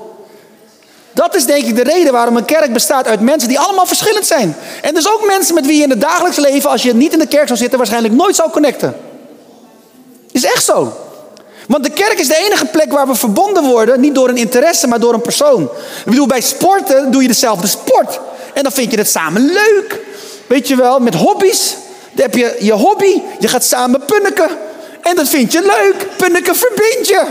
Dat 1.20 1.36
is 1.36 1.46
denk 1.46 1.66
ik 1.66 1.76
de 1.76 1.84
reden 1.84 2.12
waarom 2.12 2.38
een 2.38 2.46
kerk 2.46 2.74
bestaat 2.74 3.08
uit 3.08 3.20
mensen 3.20 3.50
die 3.50 3.60
allemaal 3.60 3.86
verschillend 3.86 4.26
zijn. 4.26 4.56
En 4.82 4.94
dus 4.94 5.10
ook 5.10 5.26
mensen 5.26 5.56
met 5.56 5.66
wie 5.66 5.78
je 5.78 5.84
in 5.84 5.90
het 5.90 6.02
dagelijks 6.02 6.38
leven, 6.38 6.70
als 6.70 6.84
je 6.84 6.94
niet 6.94 7.14
in 7.14 7.20
de 7.20 7.28
kerk 7.28 7.48
zou 7.48 7.60
zitten, 7.60 7.78
waarschijnlijk 7.78 8.14
nooit 8.14 8.36
zou 8.36 8.50
connecten. 8.50 8.98
Is 10.32 10.44
echt 10.44 10.64
zo. 10.64 10.94
Want 11.68 11.84
de 11.84 11.90
kerk 11.90 12.20
is 12.20 12.28
de 12.28 12.46
enige 12.46 12.66
plek 12.66 12.92
waar 12.92 13.08
we 13.08 13.16
verbonden 13.16 13.64
worden, 13.64 14.00
niet 14.00 14.16
door 14.16 14.30
een 14.30 14.38
interesse, 14.38 14.88
maar 14.88 15.00
door 15.00 15.14
een 15.14 15.22
persoon. 15.22 15.64
Ik 15.64 16.06
bedoel, 16.06 16.28
bij 16.28 16.42
sporten 16.42 17.12
doe 17.12 17.22
je 17.22 17.28
dezelfde 17.28 17.68
sport. 17.68 18.20
En 18.54 18.64
dan 18.64 18.72
vind 18.72 18.92
je 18.92 18.98
het 18.98 19.10
samen 19.10 19.46
leuk. 19.46 20.00
Weet 20.48 20.68
je 20.68 20.76
wel, 20.76 21.00
met 21.00 21.16
hobby's. 21.16 21.76
Dan 22.12 22.26
heb 22.26 22.36
je 22.36 22.56
je 22.60 22.74
hobby, 22.74 23.22
je 23.40 23.48
gaat 23.48 23.64
samen 23.64 24.06
punniken. 24.06 24.50
En 25.02 25.16
dat 25.16 25.28
vind 25.28 25.52
je 25.52 25.62
leuk. 25.62 26.08
Punniken 26.18 26.56
verbindt 26.56 27.08
je. 27.08 27.24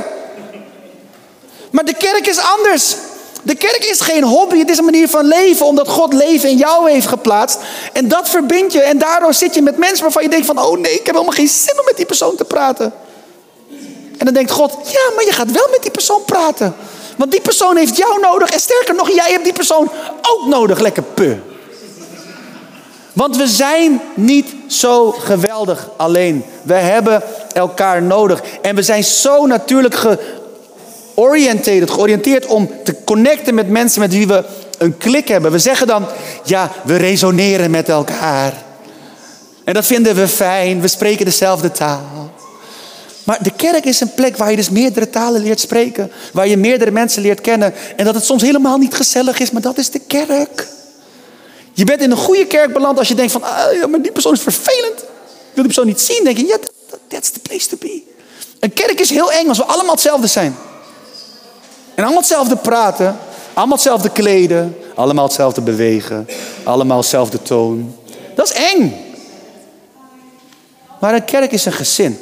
Maar 1.71 1.85
de 1.85 1.95
kerk 1.95 2.26
is 2.26 2.38
anders. 2.38 2.97
De 3.42 3.54
kerk 3.54 3.85
is 3.85 4.00
geen 4.00 4.25
hobby, 4.25 4.59
het 4.59 4.71
is 4.71 4.78
een 4.78 4.85
manier 4.85 5.09
van 5.09 5.26
leven, 5.26 5.66
omdat 5.66 5.88
God 5.88 6.12
leven 6.12 6.49
in 6.49 6.57
jou 6.57 6.90
heeft 6.90 7.07
geplaatst. 7.07 7.59
En 7.92 8.09
dat 8.09 8.28
verbindt 8.28 8.73
je. 8.73 8.80
En 8.80 8.99
daardoor 8.99 9.35
zit 9.35 9.54
je 9.54 9.62
met 9.62 9.76
mensen 9.76 10.02
waarvan 10.02 10.23
je 10.23 10.28
denkt 10.28 10.47
van, 10.47 10.59
oh 10.59 10.78
nee, 10.78 10.92
ik 10.92 11.07
heb 11.07 11.14
helemaal 11.14 11.35
geen 11.35 11.49
zin 11.49 11.78
om 11.78 11.85
met 11.85 11.97
die 11.97 12.07
persoon 12.07 12.37
te 12.37 12.45
praten. 12.45 12.92
En 14.18 14.25
dan 14.25 14.35
denkt 14.35 14.50
God, 14.50 14.73
ja, 14.85 15.14
maar 15.14 15.25
je 15.25 15.33
gaat 15.33 15.52
wel 15.52 15.68
met 15.71 15.83
die 15.83 15.90
persoon 15.90 16.25
praten. 16.25 16.75
Want 17.16 17.30
die 17.30 17.40
persoon 17.40 17.76
heeft 17.76 17.97
jou 17.97 18.21
nodig. 18.21 18.50
En 18.50 18.61
sterker 18.61 18.95
nog, 18.95 19.11
jij 19.11 19.30
hebt 19.30 19.45
die 19.45 19.52
persoon 19.52 19.90
ook 20.23 20.47
nodig. 20.47 20.78
Lekker 20.78 21.02
pu. 21.02 21.42
Want 23.12 23.37
we 23.37 23.47
zijn 23.47 24.00
niet 24.14 24.54
zo 24.66 25.11
geweldig 25.11 25.88
alleen. 25.97 26.45
We 26.62 26.75
hebben 26.75 27.23
elkaar 27.52 28.02
nodig. 28.02 28.42
En 28.62 28.75
we 28.75 28.83
zijn 28.83 29.04
zo 29.04 29.47
natuurlijk 29.47 29.95
georiënteerd, 31.91 32.47
om 32.47 32.71
te 32.85 32.95
connecten 33.05 33.55
met 33.55 33.69
mensen 33.69 34.01
met 34.01 34.13
wie 34.13 34.27
we 34.27 34.45
een 34.79 34.99
klik 34.99 35.29
hebben. 35.29 35.53
We 35.53 35.59
zeggen 35.59 35.87
dan, 35.87 36.07
ja, 36.45 36.73
we 36.85 36.97
resoneren 36.97 37.71
met 37.71 37.89
elkaar. 37.89 38.53
En 39.65 39.75
dat 39.75 39.87
vinden 39.87 40.15
we 40.15 40.29
fijn. 40.29 40.81
We 40.81 40.89
spreken 40.89 41.25
dezelfde 41.25 41.71
taal. 41.71 42.31
Maar 43.25 43.43
de 43.43 43.53
kerk 43.57 43.85
is 43.85 44.01
een 44.01 44.15
plek 44.15 44.37
waar 44.37 44.51
je 44.51 44.57
dus 44.57 44.71
meerdere 44.71 45.11
talen 45.11 45.43
leert 45.43 45.61
spreken. 45.61 46.13
Waar 46.33 46.49
je 46.49 46.57
meerdere 46.57 46.91
mensen 46.91 47.23
leert 47.23 47.41
kennen. 47.41 47.75
En 47.97 48.05
dat 48.05 48.15
het 48.15 48.25
soms 48.25 48.43
helemaal 48.43 48.79
niet 48.79 48.95
gezellig 48.95 49.39
is, 49.39 49.51
maar 49.51 49.63
dat 49.63 49.79
is 49.79 49.91
de 49.91 49.99
kerk. 49.99 50.67
Je 51.73 51.85
bent 51.85 52.01
in 52.01 52.11
een 52.11 52.17
goede 52.17 52.47
kerk 52.47 52.73
beland 52.73 52.99
als 52.99 53.09
je 53.09 53.15
denkt 53.15 53.33
van, 53.33 53.43
ah, 53.43 53.73
ja, 53.73 53.87
maar 53.87 54.03
die 54.03 54.13
persoon 54.13 54.33
is 54.33 54.41
vervelend. 54.41 54.99
Wil 55.53 55.63
die 55.63 55.65
persoon 55.65 55.87
niet 55.87 56.01
zien. 56.01 56.25
denk 56.25 56.37
je, 56.37 56.47
ja, 56.47 56.57
that's 57.09 57.31
the 57.31 57.41
place 57.41 57.69
to 57.69 57.77
be. 57.81 58.03
Een 58.61 58.73
kerk 58.73 59.01
is 59.01 59.11
heel 59.11 59.33
eng 59.33 59.49
als 59.49 59.59
we 59.59 59.65
allemaal 59.65 59.93
hetzelfde 59.93 60.27
zijn. 60.27 60.57
En 61.99 62.05
allemaal 62.05 62.23
hetzelfde 62.23 62.57
praten. 62.57 63.19
Allemaal 63.55 63.76
hetzelfde 63.76 64.11
kleden. 64.11 64.76
Allemaal 64.95 65.25
hetzelfde 65.25 65.61
bewegen. 65.61 66.28
Allemaal 66.62 66.99
hetzelfde 66.99 67.43
toon. 67.43 67.97
Dat 68.35 68.50
is 68.50 68.52
eng. 68.52 68.95
Maar 71.00 71.14
een 71.14 71.25
kerk 71.25 71.52
is 71.52 71.64
een 71.64 71.73
gezin. 71.73 72.19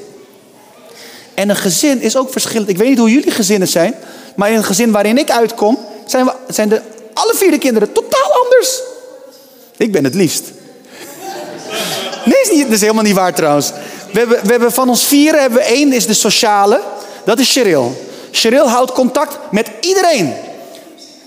En 1.34 1.48
een 1.48 1.56
gezin 1.56 2.00
is 2.00 2.16
ook 2.16 2.32
verschillend. 2.32 2.68
Ik 2.68 2.76
weet 2.76 2.88
niet 2.88 2.98
hoe 2.98 3.10
jullie 3.10 3.30
gezinnen 3.30 3.68
zijn. 3.68 3.94
Maar 4.36 4.50
in 4.50 4.56
een 4.56 4.64
gezin 4.64 4.92
waarin 4.92 5.18
ik 5.18 5.30
uitkom, 5.30 5.78
zijn, 6.06 6.24
we, 6.24 6.32
zijn 6.48 6.68
de, 6.68 6.80
alle 7.12 7.34
vier 7.34 7.50
de 7.50 7.58
kinderen 7.58 7.92
totaal 7.92 8.32
anders. 8.44 8.80
Ik 9.76 9.92
ben 9.92 10.04
het 10.04 10.14
liefst. 10.14 10.44
Nee, 12.24 12.40
is 12.42 12.50
niet, 12.50 12.62
dat 12.62 12.72
is 12.72 12.80
helemaal 12.80 13.02
niet 13.02 13.14
waar 13.14 13.34
trouwens. 13.34 13.72
We 14.12 14.18
hebben, 14.18 14.40
we 14.42 14.50
hebben 14.50 14.72
van 14.72 14.88
ons 14.88 15.04
vieren 15.04 15.40
hebben 15.40 15.58
we 15.58 15.64
één, 15.64 15.92
is 15.92 16.06
de 16.06 16.14
sociale. 16.14 16.80
Dat 17.24 17.38
is 17.38 17.52
Cheryl. 17.52 18.05
Cheryl 18.36 18.68
houdt 18.68 18.92
contact 18.92 19.38
met 19.50 19.70
iedereen. 19.80 20.34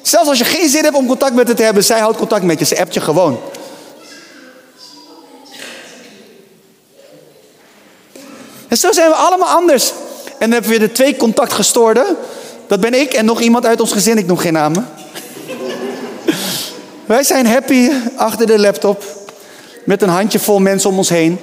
Zelfs 0.02 0.30
als 0.30 0.38
je 0.38 0.44
geen 0.44 0.70
zin 0.70 0.84
hebt 0.84 0.96
om 0.96 1.08
contact 1.08 1.34
met 1.34 1.48
haar 1.48 1.56
te 1.56 1.64
hebben, 1.64 1.84
zij 1.84 2.00
houdt 2.00 2.18
contact 2.18 2.44
met 2.44 2.60
je. 2.60 2.66
Ze 2.66 2.80
appt 2.80 2.94
je 2.94 3.02
gewoon. 3.02 3.40
En 8.68 8.78
zo 8.78 8.92
zijn 8.92 9.10
we 9.10 9.16
allemaal 9.16 9.48
anders. 9.48 9.90
En 10.28 10.50
dan 10.50 10.52
hebben 10.52 10.72
we 10.72 10.80
de 10.80 10.92
twee 10.92 11.16
contactgestoorden. 11.16 12.06
Dat 12.68 12.80
ben 12.80 12.94
ik 12.94 13.14
en 13.14 13.26
nog 13.26 13.42
iemand 13.42 13.66
uit 13.66 13.82
ons 13.82 13.92
gezin, 13.92 14.18
ik 14.18 14.28
noem 14.28 14.38
geen 14.38 14.54
namen. 14.54 14.90
Wij 17.06 17.24
zijn 17.24 17.46
happy 17.46 17.90
achter 18.16 18.48
de 18.48 18.60
laptop. 18.60 19.04
Met 19.86 20.02
een 20.02 20.10
handjevol 20.10 20.60
mensen 20.60 20.90
om 20.90 20.98
ons 20.98 21.10
heen. 21.10 21.40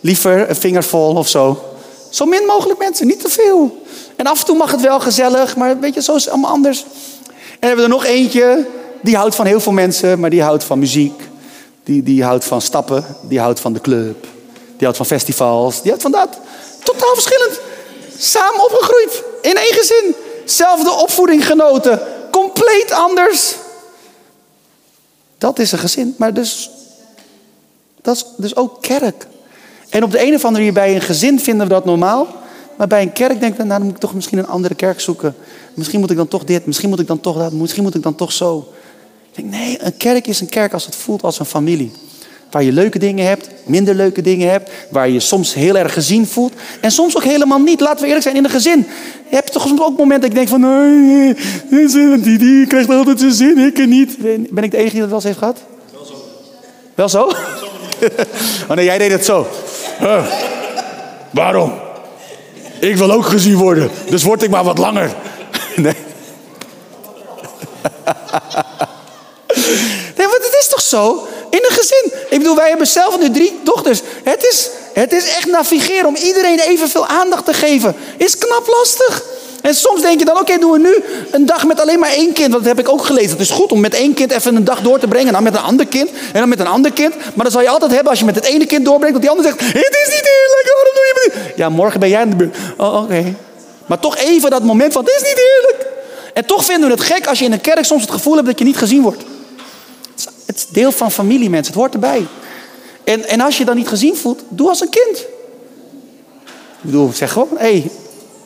Liever 0.00 0.48
een 0.48 0.56
vingervol 0.56 1.14
of 1.14 1.28
zo. 1.28 1.71
Zo 2.12 2.24
min 2.24 2.44
mogelijk 2.46 2.78
mensen, 2.78 3.06
niet 3.06 3.20
te 3.20 3.28
veel. 3.28 3.82
En 4.16 4.26
af 4.26 4.40
en 4.40 4.46
toe 4.46 4.56
mag 4.56 4.70
het 4.70 4.80
wel 4.80 5.00
gezellig, 5.00 5.56
maar 5.56 5.80
weet 5.80 5.94
je, 5.94 6.02
zo 6.02 6.14
is 6.14 6.24
het 6.24 6.32
allemaal 6.32 6.50
anders. 6.50 6.84
En 7.60 7.68
hebben 7.68 7.76
we 7.76 7.82
er 7.82 7.88
nog 7.88 8.04
eentje, 8.04 8.66
die 9.02 9.16
houdt 9.16 9.34
van 9.34 9.46
heel 9.46 9.60
veel 9.60 9.72
mensen, 9.72 10.20
maar 10.20 10.30
die 10.30 10.42
houdt 10.42 10.64
van 10.64 10.78
muziek. 10.78 11.22
Die, 11.84 12.02
die 12.02 12.24
houdt 12.24 12.44
van 12.44 12.60
stappen, 12.60 13.04
die 13.28 13.40
houdt 13.40 13.60
van 13.60 13.72
de 13.72 13.80
club. 13.80 14.26
Die 14.52 14.86
houdt 14.86 14.96
van 14.96 15.06
festivals, 15.06 15.74
die 15.82 15.90
houdt 15.90 16.02
van 16.02 16.12
dat. 16.12 16.38
Totaal 16.82 17.14
verschillend. 17.14 17.60
Samen 18.18 18.64
opgegroeid. 18.64 19.22
In 19.42 19.56
één 19.56 19.74
gezin. 19.74 20.14
Zelfde 20.44 20.90
opvoeding 20.90 21.46
genoten. 21.46 22.00
Compleet 22.30 22.90
anders. 22.90 23.54
Dat 25.38 25.58
is 25.58 25.72
een 25.72 25.78
gezin. 25.78 26.14
Maar 26.18 26.34
dus, 26.34 26.70
dat 28.02 28.16
is 28.16 28.24
dus 28.36 28.56
ook 28.56 28.82
kerk. 28.82 29.26
En 29.92 30.02
op 30.02 30.10
de 30.10 30.26
een 30.26 30.34
of 30.34 30.44
andere 30.44 30.64
manier 30.64 30.72
bij 30.72 30.94
een 30.94 31.00
gezin 31.00 31.40
vinden 31.40 31.66
we 31.66 31.72
dat 31.72 31.84
normaal. 31.84 32.26
Maar 32.76 32.86
bij 32.86 33.02
een 33.02 33.12
kerk 33.12 33.40
denk 33.40 33.52
ik, 33.52 33.58
nou 33.58 33.68
dan 33.68 33.82
moet 33.82 33.90
ik 33.90 33.98
toch 33.98 34.14
misschien 34.14 34.38
een 34.38 34.46
andere 34.46 34.74
kerk 34.74 35.00
zoeken. 35.00 35.34
Misschien 35.74 36.00
moet 36.00 36.10
ik 36.10 36.16
dan 36.16 36.28
toch 36.28 36.44
dit, 36.44 36.66
misschien 36.66 36.88
moet 36.88 37.00
ik 37.00 37.06
dan 37.06 37.20
toch 37.20 37.38
dat, 37.38 37.52
misschien 37.52 37.82
moet 37.82 37.94
ik 37.94 38.02
dan 38.02 38.14
toch 38.14 38.32
zo. 38.32 38.68
Ik 39.32 39.36
denk, 39.36 39.50
nee, 39.50 39.76
een 39.80 39.96
kerk 39.96 40.26
is 40.26 40.40
een 40.40 40.48
kerk 40.48 40.72
als 40.72 40.84
het 40.84 40.96
voelt 40.96 41.22
als 41.22 41.38
een 41.38 41.44
familie. 41.44 41.92
Waar 42.50 42.62
je 42.62 42.72
leuke 42.72 42.98
dingen 42.98 43.26
hebt, 43.26 43.48
minder 43.64 43.94
leuke 43.94 44.22
dingen 44.22 44.50
hebt. 44.50 44.70
Waar 44.90 45.08
je 45.08 45.20
soms 45.20 45.54
heel 45.54 45.76
erg 45.76 45.92
gezien 45.92 46.26
voelt. 46.26 46.52
En 46.80 46.90
soms 46.90 47.16
ook 47.16 47.24
helemaal 47.24 47.58
niet. 47.58 47.80
Laten 47.80 48.00
we 48.00 48.06
eerlijk 48.06 48.22
zijn, 48.22 48.36
in 48.36 48.44
een 48.44 48.50
gezin. 48.50 48.86
Je 49.28 49.34
hebt 49.34 49.52
toch 49.52 49.68
soms 49.68 49.80
ook 49.80 49.98
momenten 49.98 50.20
dat 50.20 50.30
ik 50.30 50.34
denk 50.36 50.48
van... 50.48 50.60
Nee, 50.60 52.20
die, 52.22 52.38
die 52.38 52.66
krijgt 52.66 52.90
altijd 52.90 53.18
zijn 53.18 53.32
zin, 53.32 53.58
ik 53.58 53.86
niet. 53.86 54.16
Ben 54.50 54.64
ik 54.64 54.70
de 54.70 54.76
enige 54.76 54.90
die 54.90 55.00
dat 55.00 55.08
wel 55.08 55.18
eens 55.18 55.24
heeft 55.24 55.38
gehad? 55.38 55.58
Wel 55.92 56.04
zo. 56.04 56.14
Wel 56.94 57.08
zo? 57.08 57.30
oh 58.68 58.76
nee, 58.76 58.84
jij 58.84 58.98
deed 58.98 59.10
het 59.10 59.24
zo. 59.24 59.46
Uh, 60.00 60.26
waarom? 61.30 61.80
Ik 62.80 62.96
wil 62.96 63.12
ook 63.12 63.26
gezien 63.26 63.56
worden. 63.56 63.90
Dus 64.08 64.22
word 64.22 64.42
ik 64.42 64.50
maar 64.50 64.64
wat 64.64 64.78
langer. 64.78 65.10
nee. 65.76 65.94
nee, 70.16 70.26
want 70.26 70.44
het 70.44 70.56
is 70.60 70.68
toch 70.68 70.80
zo? 70.80 71.26
In 71.50 71.64
een 71.68 71.76
gezin. 71.76 72.12
Ik 72.30 72.38
bedoel, 72.38 72.56
wij 72.56 72.68
hebben 72.68 72.86
zelf 72.86 73.18
nu 73.18 73.30
drie 73.30 73.60
dochters. 73.64 74.00
Het 74.24 74.46
is, 74.50 74.70
het 74.92 75.12
is 75.12 75.24
echt 75.24 75.46
navigeren 75.46 76.06
om 76.06 76.16
iedereen 76.16 76.60
evenveel 76.60 77.06
aandacht 77.06 77.44
te 77.44 77.52
geven. 77.52 77.96
Is 78.16 78.38
knap 78.38 78.66
lastig. 78.66 79.22
En 79.62 79.74
soms 79.74 80.00
denk 80.00 80.18
je 80.18 80.24
dan, 80.24 80.38
oké, 80.38 80.58
doen 80.58 80.72
we 80.72 80.78
nu 80.78 81.04
een 81.30 81.46
dag 81.46 81.66
met 81.66 81.80
alleen 81.80 81.98
maar 81.98 82.10
één 82.10 82.32
kind. 82.32 82.52
Want 82.52 82.64
dat 82.64 82.76
heb 82.76 82.86
ik 82.86 82.92
ook 82.92 83.04
gelezen. 83.04 83.30
Het 83.30 83.40
is 83.40 83.50
goed 83.50 83.72
om 83.72 83.80
met 83.80 83.94
één 83.94 84.14
kind 84.14 84.30
even 84.30 84.56
een 84.56 84.64
dag 84.64 84.80
door 84.80 84.98
te 84.98 85.08
brengen. 85.08 85.26
En 85.26 85.32
dan 85.32 85.42
met 85.42 85.54
een 85.54 85.60
ander 85.60 85.86
kind. 85.86 86.10
En 86.10 86.40
dan 86.40 86.48
met 86.48 86.60
een 86.60 86.66
ander 86.66 86.92
kind. 86.92 87.14
Maar 87.34 87.44
dat 87.44 87.52
zal 87.52 87.62
je 87.62 87.68
altijd 87.68 87.90
hebben 87.90 88.10
als 88.10 88.18
je 88.18 88.24
met 88.24 88.34
het 88.34 88.44
ene 88.44 88.66
kind 88.66 88.84
doorbrengt. 88.84 89.12
Dat 89.12 89.22
die 89.22 89.30
ander 89.30 89.44
zegt, 89.44 89.60
het 89.60 89.98
is 90.06 90.14
niet 90.14 90.28
eerlijk. 90.40 90.72
Waarom 90.74 90.94
doe 90.94 91.04
je? 91.24 91.52
Ja, 91.56 91.68
morgen 91.68 92.00
ben 92.00 92.08
jij 92.08 92.22
in 92.22 92.30
de 92.30 92.36
buurt. 92.36 92.56
Oh, 92.76 93.02
oké. 93.02 93.34
Maar 93.86 93.98
toch 93.98 94.16
even 94.16 94.50
dat 94.50 94.62
moment 94.62 94.92
van, 94.92 95.04
het 95.04 95.14
is 95.14 95.28
niet 95.28 95.38
eerlijk. 95.38 95.86
En 96.34 96.46
toch 96.46 96.64
vinden 96.64 96.88
we 96.88 96.94
het 96.94 97.04
gek 97.04 97.26
als 97.26 97.38
je 97.38 97.44
in 97.44 97.52
een 97.52 97.60
kerk 97.60 97.84
soms 97.84 98.02
het 98.02 98.10
gevoel 98.10 98.34
hebt 98.34 98.46
dat 98.46 98.58
je 98.58 98.64
niet 98.64 98.76
gezien 98.76 99.02
wordt. 99.02 99.22
Het 100.46 100.56
is 100.56 100.66
deel 100.66 100.92
van 100.92 101.10
familie, 101.10 101.50
mensen. 101.50 101.72
Het 101.72 101.82
hoort 101.82 101.94
erbij. 101.94 102.26
En, 103.04 103.28
en 103.28 103.40
als 103.40 103.58
je 103.58 103.64
dan 103.64 103.76
niet 103.76 103.88
gezien 103.88 104.16
voelt, 104.16 104.42
doe 104.48 104.68
als 104.68 104.80
een 104.80 104.88
kind. 104.88 105.18
Ik 105.18 106.90
bedoel, 106.90 107.10
zeg 107.12 107.32
gewoon, 107.32 107.48
hé, 107.56 107.70
hey, 107.70 107.90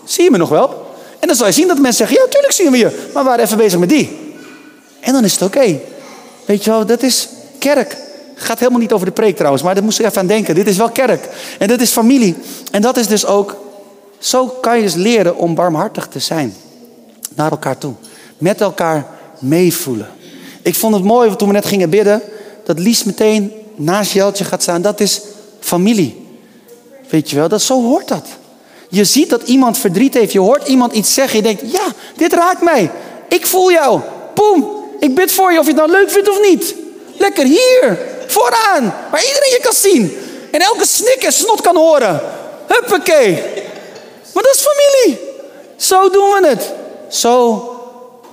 zie 0.04 0.24
je 0.24 0.30
me 0.30 0.38
nog 0.38 0.48
wel? 0.48 0.85
En 1.26 1.32
dan 1.32 1.40
zal 1.40 1.50
je 1.50 1.60
zien 1.60 1.68
dat 1.68 1.78
mensen 1.78 2.06
zeggen, 2.06 2.24
ja, 2.24 2.30
tuurlijk 2.30 2.52
zien 2.52 2.70
we 2.70 2.76
je. 2.76 3.08
Maar 3.12 3.22
we 3.22 3.28
waren 3.28 3.44
even 3.44 3.56
bezig 3.56 3.78
met 3.78 3.88
die. 3.88 4.18
En 5.00 5.12
dan 5.12 5.24
is 5.24 5.32
het 5.32 5.42
oké. 5.42 5.78
Weet 6.44 6.64
je 6.64 6.70
wel, 6.70 6.86
dat 6.86 7.02
is 7.02 7.28
kerk. 7.58 7.96
Gaat 8.34 8.58
helemaal 8.58 8.80
niet 8.80 8.92
over 8.92 9.06
de 9.06 9.12
preek 9.12 9.36
trouwens, 9.36 9.62
maar 9.62 9.74
daar 9.74 9.84
moest 9.84 9.98
ik 9.98 10.06
even 10.06 10.20
aan 10.20 10.26
denken. 10.26 10.54
Dit 10.54 10.66
is 10.66 10.76
wel 10.76 10.90
kerk. 10.90 11.28
En 11.58 11.68
dit 11.68 11.80
is 11.80 11.90
familie. 11.90 12.36
En 12.70 12.82
dat 12.82 12.96
is 12.96 13.06
dus 13.06 13.26
ook, 13.26 13.56
zo 14.18 14.46
kan 14.46 14.76
je 14.76 14.82
dus 14.82 14.94
leren 14.94 15.36
om 15.36 15.54
barmhartig 15.54 16.06
te 16.06 16.18
zijn. 16.18 16.54
Naar 17.34 17.50
elkaar 17.50 17.78
toe. 17.78 17.94
Met 18.38 18.60
elkaar 18.60 19.06
meevoelen. 19.38 20.08
Ik 20.62 20.74
vond 20.74 20.94
het 20.94 21.04
mooi 21.04 21.36
toen 21.36 21.48
we 21.48 21.54
net 21.54 21.66
gingen 21.66 21.90
bidden, 21.90 22.22
dat 22.64 22.78
Lies 22.78 23.04
meteen 23.04 23.52
naast 23.74 24.12
Jeltje 24.12 24.44
gaat 24.44 24.62
staan. 24.62 24.82
Dat 24.82 25.00
is 25.00 25.20
familie. 25.60 26.26
Weet 27.08 27.30
je 27.30 27.36
wel, 27.36 27.48
dat, 27.48 27.62
zo 27.62 27.82
hoort 27.82 28.08
dat. 28.08 28.26
Je 28.88 29.04
ziet 29.04 29.30
dat 29.30 29.42
iemand 29.42 29.78
verdriet 29.78 30.14
heeft. 30.14 30.32
Je 30.32 30.40
hoort 30.40 30.68
iemand 30.68 30.92
iets 30.92 31.14
zeggen. 31.14 31.36
Je 31.36 31.42
denkt, 31.42 31.62
ja, 31.72 31.86
dit 32.16 32.32
raakt 32.32 32.62
mij. 32.62 32.90
Ik 33.28 33.46
voel 33.46 33.70
jou. 33.70 34.00
Poem, 34.34 34.66
ik 35.00 35.14
bid 35.14 35.32
voor 35.32 35.52
je 35.52 35.58
of 35.58 35.64
je 35.66 35.72
het 35.72 35.80
nou 35.80 35.90
leuk 35.90 36.10
vindt 36.10 36.28
of 36.28 36.40
niet. 36.42 36.74
Lekker 37.16 37.44
hier, 37.44 37.98
vooraan, 38.26 38.94
waar 39.10 39.24
iedereen 39.26 39.50
je 39.50 39.60
kan 39.62 39.72
zien. 39.72 40.16
En 40.50 40.60
elke 40.60 40.86
snik 40.86 41.22
en 41.22 41.32
snot 41.32 41.60
kan 41.60 41.76
horen. 41.76 42.20
Huppakee. 42.66 43.32
Maar 44.34 44.42
dat 44.42 44.54
is 44.54 44.66
familie. 44.66 45.18
Zo 45.76 46.10
doen 46.10 46.28
we 46.40 46.46
het. 46.48 46.72
Zo 47.08 47.62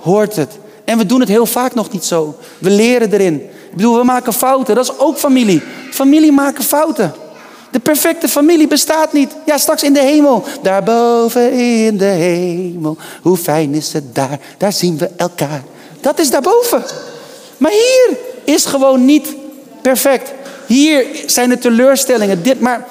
hoort 0.02 0.36
het. 0.36 0.50
En 0.84 0.98
we 0.98 1.06
doen 1.06 1.20
het 1.20 1.28
heel 1.28 1.46
vaak 1.46 1.74
nog 1.74 1.90
niet 1.90 2.04
zo. 2.04 2.34
We 2.58 2.70
leren 2.70 3.12
erin. 3.12 3.34
Ik 3.70 3.76
bedoel, 3.76 3.96
we 3.96 4.04
maken 4.04 4.32
fouten. 4.32 4.74
Dat 4.74 4.84
is 4.84 4.98
ook 4.98 5.18
familie. 5.18 5.62
Familie 5.90 6.32
maken 6.32 6.64
fouten. 6.64 7.14
De 7.74 7.80
perfecte 7.80 8.28
familie 8.28 8.66
bestaat 8.66 9.12
niet. 9.12 9.30
Ja, 9.46 9.58
straks 9.58 9.82
in 9.82 9.92
de 9.92 10.00
hemel. 10.00 10.44
Daarboven 10.62 11.52
in 11.52 11.96
de 11.96 12.04
hemel. 12.04 12.96
Hoe 13.22 13.36
fijn 13.36 13.74
is 13.74 13.92
het 13.92 14.14
daar. 14.14 14.38
Daar 14.58 14.72
zien 14.72 14.98
we 14.98 15.10
elkaar. 15.16 15.62
Dat 16.00 16.18
is 16.18 16.30
daarboven. 16.30 16.84
Maar 17.56 17.70
hier 17.70 18.16
is 18.44 18.64
gewoon 18.64 19.04
niet 19.04 19.34
perfect. 19.82 20.32
Hier 20.66 21.06
zijn 21.26 21.48
de 21.48 21.58
teleurstellingen. 21.58 22.42
Dit, 22.42 22.60
maar 22.60 22.86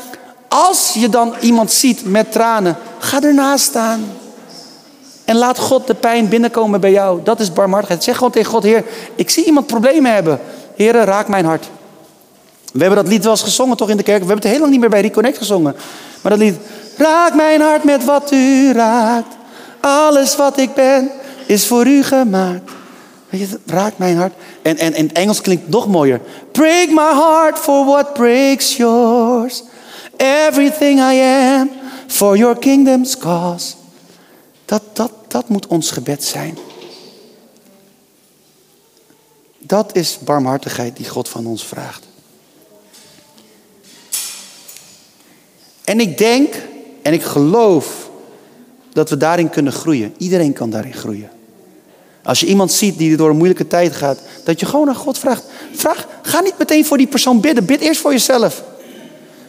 als 0.47 0.91
je 0.93 1.09
dan 1.09 1.33
iemand 1.39 1.71
ziet 1.71 2.05
met 2.05 2.31
tranen, 2.31 2.77
ga 2.99 3.21
ernaast 3.21 3.65
staan. 3.65 4.11
En 5.25 5.35
laat 5.35 5.59
God 5.59 5.87
de 5.87 5.95
pijn 5.95 6.29
binnenkomen 6.29 6.81
bij 6.81 6.91
jou. 6.91 7.19
Dat 7.23 7.39
is 7.39 7.53
barmhartigheid. 7.53 8.03
Zeg 8.03 8.15
gewoon 8.15 8.31
tegen 8.31 8.51
God, 8.51 8.63
Heer, 8.63 8.83
ik 9.15 9.29
zie 9.29 9.45
iemand 9.45 9.67
problemen 9.67 10.13
hebben. 10.13 10.39
Heer, 10.75 10.93
raak 10.93 11.27
mijn 11.27 11.45
hart. 11.45 11.65
We 12.73 12.79
hebben 12.79 13.03
dat 13.03 13.07
lied 13.07 13.23
wel 13.23 13.31
eens 13.31 13.41
gezongen 13.41 13.77
toch 13.77 13.89
in 13.89 13.97
de 13.97 14.03
kerk. 14.03 14.21
We 14.21 14.27
hebben 14.27 14.43
het 14.43 14.51
heel 14.51 14.59
lang 14.59 14.71
niet 14.71 14.79
meer 14.79 14.89
bij 14.89 15.01
Reconnect 15.01 15.37
gezongen. 15.37 15.75
Maar 16.21 16.31
dat 16.31 16.41
lied, 16.41 16.55
raak 16.97 17.33
mijn 17.33 17.61
hart 17.61 17.83
met 17.83 18.05
wat 18.05 18.31
u 18.31 18.71
raakt. 18.71 19.35
Alles 19.79 20.35
wat 20.35 20.57
ik 20.57 20.73
ben 20.73 21.11
is 21.45 21.67
voor 21.67 21.87
u 21.87 22.03
gemaakt. 22.03 22.71
Weet 23.29 23.41
je, 23.41 23.59
raak 23.65 23.97
mijn 23.97 24.17
hart. 24.17 24.33
En, 24.61 24.77
en 24.77 24.95
in 24.95 25.07
het 25.07 25.17
Engels 25.17 25.41
klinkt 25.41 25.69
nog 25.69 25.87
mooier. 25.87 26.21
Break 26.51 26.89
my 26.89 27.13
heart 27.13 27.59
for 27.59 27.85
what 27.85 28.13
breaks 28.13 28.77
yours. 28.77 29.63
Everything 30.17 30.99
I 30.99 31.19
am 31.21 31.69
for 32.07 32.37
your 32.37 32.57
kingdom's 32.57 33.17
cause. 33.17 33.73
Dat, 34.65 34.81
dat, 34.93 35.11
dat 35.27 35.49
moet 35.49 35.67
ons 35.67 35.91
gebed 35.91 36.23
zijn. 36.23 36.57
Dat 39.59 39.95
is 39.95 40.17
barmhartigheid 40.23 40.97
die 40.97 41.09
God 41.09 41.29
van 41.29 41.45
ons 41.45 41.65
vraagt. 41.65 42.11
En 45.83 45.99
ik 45.99 46.17
denk 46.17 46.53
en 47.01 47.13
ik 47.13 47.23
geloof 47.23 48.09
dat 48.93 49.09
we 49.09 49.17
daarin 49.17 49.49
kunnen 49.49 49.73
groeien. 49.73 50.13
Iedereen 50.17 50.53
kan 50.53 50.69
daarin 50.69 50.93
groeien. 50.93 51.29
Als 52.23 52.39
je 52.39 52.45
iemand 52.45 52.71
ziet 52.71 52.97
die 52.97 53.17
door 53.17 53.29
een 53.29 53.35
moeilijke 53.35 53.67
tijd 53.67 53.95
gaat, 53.95 54.19
dat 54.43 54.59
je 54.59 54.65
gewoon 54.65 54.87
aan 54.87 54.95
God 54.95 55.19
vraagt. 55.19 55.43
Vraag, 55.73 56.07
ga 56.21 56.41
niet 56.41 56.57
meteen 56.57 56.85
voor 56.85 56.97
die 56.97 57.07
persoon 57.07 57.39
bidden. 57.39 57.65
Bid 57.65 57.81
eerst 57.81 58.01
voor 58.01 58.11
jezelf. 58.11 58.63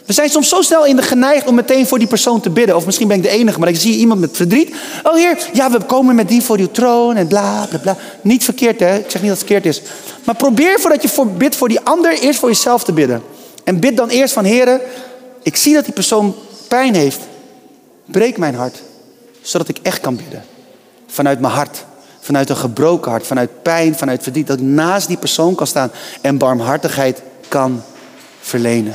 We 0.07 0.13
zijn 0.13 0.29
soms 0.29 0.49
zo 0.49 0.63
snel 0.63 0.87
in 0.87 0.97
de 0.97 1.03
geneigd 1.03 1.47
om 1.47 1.55
meteen 1.55 1.87
voor 1.87 1.99
die 1.99 2.09
persoon 2.09 2.41
te 2.41 2.51
bidden. 2.51 2.77
Of 2.77 2.87
misschien 2.87 3.09
ben 3.09 3.17
ik 3.17 3.23
de 3.23 3.29
enige, 3.29 3.59
maar 3.59 3.69
ik 3.69 3.77
zie 3.77 3.97
iemand 3.97 4.21
met 4.21 4.37
verdriet. 4.37 4.75
Oh 5.03 5.15
heer, 5.15 5.49
ja, 5.53 5.71
we 5.71 5.81
komen 5.81 6.15
met 6.15 6.29
die 6.29 6.43
voor 6.43 6.59
uw 6.59 6.71
troon 6.71 7.17
en 7.17 7.27
bla 7.27 7.67
bla 7.67 7.79
bla. 7.79 7.97
Niet 8.21 8.45
verkeerd 8.45 8.81
hè, 8.81 8.97
ik 8.97 9.11
zeg 9.11 9.23
niet 9.23 9.31
dat 9.31 9.39
het 9.41 9.49
verkeerd 9.49 9.67
is. 9.67 9.83
Maar 10.25 10.37
probeer 10.37 10.81
voordat 10.81 11.03
je 11.03 11.09
voor, 11.09 11.27
bidt 11.27 11.57
voor 11.57 11.69
die 11.69 11.81
ander, 11.81 12.19
eerst 12.19 12.39
voor 12.39 12.49
jezelf 12.49 12.85
te 12.85 12.93
bidden. 12.93 13.23
En 13.65 13.81
bid 13.81 13.97
dan 13.97 14.09
eerst 14.09 14.35
van 14.35 14.45
heren, 14.45 14.81
ik 15.45 15.57
zie 15.57 15.75
dat 15.75 15.85
die 15.85 15.95
persoon 15.95 16.35
pijn 16.69 16.95
heeft. 16.95 17.21
Breek 18.05 18.39
mijn 18.39 18.55
hart, 18.55 18.83
zodat 19.41 19.69
ik 19.69 19.79
echt 19.83 20.01
kan 20.01 20.17
bidden. 20.17 20.45
Vanuit 21.07 21.41
mijn 21.41 21.53
hart. 21.53 21.85
Vanuit 22.21 22.49
een 22.49 22.57
gebroken 22.57 23.11
hart, 23.11 23.27
vanuit 23.27 23.63
pijn, 23.63 23.95
vanuit 23.95 24.23
verdriet. 24.23 24.47
Dat 24.47 24.59
ik 24.59 24.65
naast 24.65 25.09
die 25.09 25.17
persoon 25.17 25.55
kan 25.55 25.67
staan 25.67 25.91
en 26.21 26.39
barmhartigheid 26.39 27.23
kan 27.49 27.83
verlenen. 28.41 28.95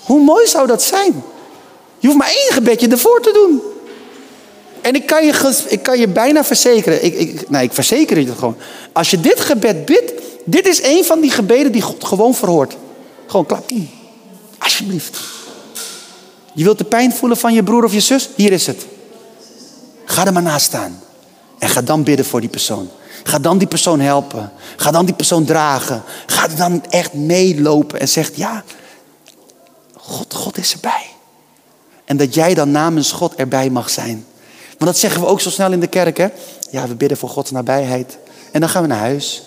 Hoe 0.00 0.20
mooi 0.20 0.46
zou 0.46 0.66
dat 0.66 0.82
zijn? 0.82 1.22
Je 1.98 2.06
hoeft 2.06 2.18
maar 2.18 2.28
één 2.28 2.52
gebedje 2.52 2.88
ervoor 2.88 3.20
te 3.20 3.32
doen. 3.32 3.60
En 4.80 4.94
ik 4.94 5.06
kan 5.06 5.26
je, 5.26 5.62
ik 5.68 5.82
kan 5.82 5.98
je 5.98 6.08
bijna 6.08 6.44
verzekeren, 6.44 7.04
ik, 7.04 7.14
ik, 7.14 7.50
nee, 7.50 7.62
ik 7.62 7.72
verzeker 7.72 8.18
je 8.18 8.26
het 8.26 8.38
gewoon. 8.38 8.56
Als 8.92 9.10
je 9.10 9.20
dit 9.20 9.40
gebed 9.40 9.84
bidt, 9.84 10.12
dit 10.44 10.66
is 10.66 10.82
een 10.82 11.04
van 11.04 11.20
die 11.20 11.30
gebeden 11.30 11.72
die 11.72 11.82
God 11.82 12.04
gewoon 12.04 12.34
verhoort. 12.34 12.76
Gewoon 13.26 13.46
klap. 13.46 13.70
Alsjeblieft. 14.58 15.20
Je 16.52 16.64
wilt 16.64 16.78
de 16.78 16.84
pijn 16.84 17.12
voelen 17.12 17.38
van 17.38 17.54
je 17.54 17.62
broer 17.62 17.84
of 17.84 17.92
je 17.92 18.00
zus? 18.00 18.28
Hier 18.36 18.52
is 18.52 18.66
het. 18.66 18.86
Ga 20.04 20.26
er 20.26 20.32
maar 20.32 20.42
naast 20.42 20.66
staan. 20.66 21.02
En 21.58 21.68
ga 21.68 21.82
dan 21.82 22.02
bidden 22.02 22.26
voor 22.26 22.40
die 22.40 22.48
persoon. 22.48 22.90
Ga 23.22 23.38
dan 23.38 23.58
die 23.58 23.68
persoon 23.68 24.00
helpen. 24.00 24.52
Ga 24.76 24.90
dan 24.90 25.04
die 25.04 25.14
persoon 25.14 25.44
dragen. 25.44 26.02
Ga 26.26 26.48
dan 26.48 26.84
echt 26.90 27.12
meelopen 27.12 28.00
en 28.00 28.08
zegt 28.08 28.36
ja, 28.36 28.64
God, 29.96 30.34
God 30.34 30.58
is 30.58 30.72
erbij. 30.72 31.06
En 32.04 32.16
dat 32.16 32.34
jij 32.34 32.54
dan 32.54 32.70
namens 32.70 33.12
God 33.12 33.34
erbij 33.34 33.70
mag 33.70 33.90
zijn. 33.90 34.26
Want 34.78 34.90
dat 34.90 34.98
zeggen 34.98 35.20
we 35.20 35.26
ook 35.26 35.40
zo 35.40 35.50
snel 35.50 35.72
in 35.72 35.80
de 35.80 35.86
kerk, 35.86 36.16
hè? 36.16 36.28
Ja, 36.70 36.88
we 36.88 36.94
bidden 36.94 37.18
voor 37.18 37.28
Gods 37.28 37.50
nabijheid. 37.50 38.18
En 38.50 38.60
dan 38.60 38.68
gaan 38.68 38.82
we 38.82 38.88
naar 38.88 38.98
huis. 38.98 39.42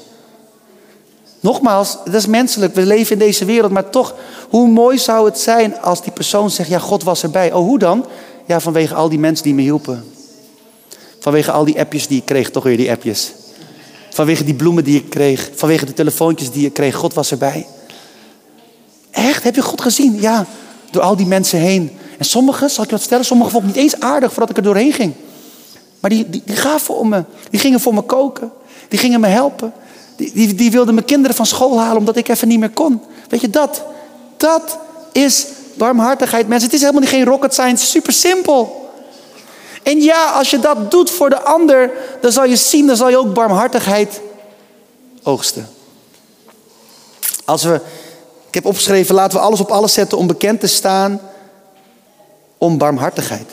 Nogmaals, 1.39 1.97
dat 2.06 2.13
is 2.13 2.26
menselijk. 2.26 2.76
We 2.76 2.86
leven 2.86 3.12
in 3.12 3.19
deze 3.19 3.45
wereld. 3.45 3.71
Maar 3.71 3.89
toch, 3.89 4.15
hoe 4.50 4.67
mooi 4.67 4.97
zou 4.97 5.26
het 5.26 5.39
zijn 5.39 5.82
als 5.82 6.02
die 6.02 6.12
persoon 6.12 6.50
zegt: 6.50 6.69
Ja, 6.69 6.80
God 6.80 7.04
was 7.04 7.23
erbij. 7.23 7.54
Oh, 7.54 7.65
hoe 7.65 7.80
dan? 7.80 8.06
Ja, 8.45 8.60
vanwege 8.60 8.93
al 8.93 9.10
die 9.10 9.19
mensen 9.19 9.43
die 9.43 9.54
me 9.54 9.62
hielpen. 9.62 10.04
Vanwege 11.19 11.52
al 11.52 11.65
die 11.65 11.80
appjes 11.80 12.08
die 12.08 12.17
ik 12.17 12.26
kreeg, 12.26 12.52
toch 12.52 12.63
weer 12.63 12.78
die 12.78 12.91
appjes. 12.91 13.32
Vanwege 14.10 14.43
die 14.43 14.54
bloemen 14.54 14.84
die 14.84 14.97
ik 14.97 15.10
kreeg. 15.10 15.50
Vanwege 15.56 15.86
de 15.86 15.93
telefoontjes 15.93 16.52
die 16.52 16.65
ik 16.65 16.73
kreeg. 16.73 16.95
God 16.95 17.13
was 17.13 17.32
erbij. 17.32 17.67
Echt? 19.12 19.43
Heb 19.43 19.56
je 19.56 19.62
God 19.62 19.82
gezien? 19.82 20.21
Ja, 20.21 20.45
door 20.91 21.02
al 21.02 21.15
die 21.15 21.26
mensen 21.26 21.60
heen. 21.60 21.97
En 22.17 22.26
sommigen, 22.26 22.69
zal 22.69 22.84
ik 22.84 22.89
je 22.89 22.95
wat 22.95 23.06
stellen, 23.06 23.26
sommigen 23.26 23.52
vond 23.52 23.63
ik 23.63 23.69
niet 23.69 23.84
eens 23.84 24.00
aardig 24.00 24.32
voordat 24.32 24.50
ik 24.50 24.58
er 24.58 24.63
doorheen 24.63 24.93
ging. 24.93 25.13
Maar 26.00 26.10
die, 26.10 26.30
die, 26.30 26.41
die 26.45 26.56
gaven 26.56 26.97
om 26.97 27.10
me. 27.10 27.23
Die 27.50 27.60
gingen 27.60 27.80
voor 27.80 27.93
me 27.93 28.02
koken. 28.02 28.52
Die 28.88 29.00
gingen 29.00 29.19
me 29.19 29.28
helpen. 29.28 29.73
Die, 30.17 30.56
die, 30.56 30.71
wilden 30.71 30.93
mijn 30.93 31.06
kinderen 31.06 31.36
van 31.36 31.45
school 31.45 31.80
halen 31.80 31.97
omdat 31.97 32.15
ik 32.15 32.27
even 32.27 32.47
niet 32.47 32.60
meer 32.60 32.69
kon. 32.69 33.01
Weet 33.30 33.41
je, 33.41 33.49
dat, 33.49 33.84
dat 34.38 34.77
is 35.12 35.45
barmhartigheid, 35.73 36.47
mensen. 36.47 36.65
Het 36.65 36.75
is 36.75 36.82
helemaal 36.82 37.01
niet 37.01 37.12
geen 37.12 37.25
rocket 37.25 37.53
science, 37.53 37.86
super 37.86 38.13
simpel. 38.13 38.89
En 39.84 40.01
ja, 40.01 40.32
als 40.32 40.49
je 40.49 40.60
dat 40.60 40.91
doet 40.91 41.10
voor 41.10 41.30
de 41.30 41.41
ander, 41.41 41.91
dan 42.21 42.32
zal 42.32 42.45
je 42.45 42.56
zien, 42.56 42.88
dan 42.88 42.95
zal 42.95 43.10
je 43.10 43.17
ook 43.17 43.34
barmhartigheid 43.34 44.21
oogsten. 45.23 45.69
Als 47.45 47.63
we 47.63 47.82
ik 48.47 48.53
heb 48.53 48.65
opgeschreven, 48.65 49.15
laten 49.15 49.38
we 49.38 49.43
alles 49.43 49.60
op 49.60 49.71
alles 49.71 49.93
zetten 49.93 50.17
om 50.17 50.27
bekend 50.27 50.60
te 50.60 50.67
staan 50.67 51.21
om 52.58 52.77
barmhartigheid. 52.77 53.51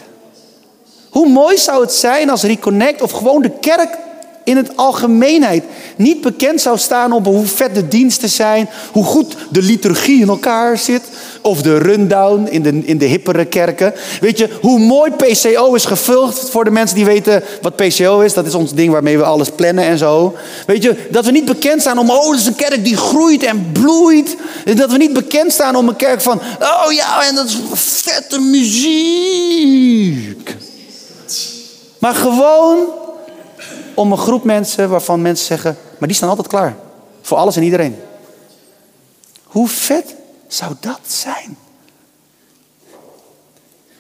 Hoe 1.11 1.29
mooi 1.29 1.59
zou 1.59 1.81
het 1.81 1.93
zijn 1.93 2.31
als 2.31 2.43
Reconnect 2.43 3.03
of 3.03 3.11
gewoon 3.11 3.43
de 3.43 3.51
kerk 3.51 3.99
in 4.45 4.57
het 4.57 4.77
algemeenheid 4.77 5.65
niet 5.97 6.21
bekend 6.21 6.61
zou 6.61 6.79
staan 6.79 7.13
op 7.13 7.25
hoe 7.25 7.47
vet 7.47 7.75
de 7.75 7.89
diensten 7.89 8.29
zijn, 8.29 8.69
hoe 8.93 9.05
goed 9.05 9.37
de 9.51 9.63
liturgie 9.63 10.21
in 10.21 10.29
elkaar 10.29 10.79
zit, 10.79 11.03
of 11.41 11.63
de 11.63 11.79
rundown 11.79 12.47
in 12.51 12.63
de, 12.63 12.81
in 12.85 12.99
de 12.99 13.05
hippere 13.05 13.45
kerken. 13.45 13.95
Weet 14.21 14.39
je, 14.39 14.49
hoe 14.61 14.79
mooi 14.79 15.11
PCO 15.11 15.75
is 15.75 15.85
gevuld 15.85 16.51
voor 16.51 16.65
de 16.65 16.71
mensen 16.71 16.97
die 16.97 17.05
weten 17.05 17.43
wat 17.63 17.77
PCO 17.77 18.21
is. 18.21 18.35
Dat 18.35 18.47
is 18.47 18.55
ons 18.55 18.75
ding 18.75 18.93
waarmee 18.93 19.19
we 19.19 19.25
alles 19.25 19.51
plannen 19.51 19.85
en 19.85 19.99
zo. 19.99 20.35
Weet 20.67 20.83
je, 20.83 21.07
dat 21.11 21.25
we 21.25 21.31
niet 21.31 21.45
bekend 21.45 21.81
staan 21.81 21.99
om, 21.99 22.11
oh, 22.11 22.31
dat 22.31 22.41
is 22.41 22.47
een 22.47 22.55
kerk 22.55 22.85
die 22.85 22.97
groeit 22.97 23.43
en 23.43 23.71
bloeit. 23.73 24.37
Dat 24.75 24.91
we 24.91 24.97
niet 24.97 25.13
bekend 25.13 25.53
staan 25.53 25.77
om 25.77 25.89
een 25.89 25.97
kerk 25.97 26.21
van, 26.21 26.41
oh 26.61 26.93
ja, 26.93 27.29
en 27.29 27.35
dat 27.35 27.47
is 27.47 27.59
vette 27.73 28.39
muziek. 28.39 28.95
Maar 31.99 32.15
gewoon 32.15 32.87
om 33.95 34.13
een 34.13 34.19
groep 34.19 34.45
mensen 34.45 34.89
waarvan 34.89 35.23
mensen 35.23 35.47
zeggen, 35.47 35.77
maar 35.99 36.09
die 36.09 36.17
staan 36.17 36.29
altijd 36.29 36.49
klaar. 36.49 36.77
Voor 37.23 37.39
alles 37.39 37.57
en 37.57 37.63
iedereen. 37.63 37.97
Hoe 39.43 39.69
vet 39.69 40.15
zou 40.47 40.75
dat 40.81 41.01
zijn? 41.07 41.57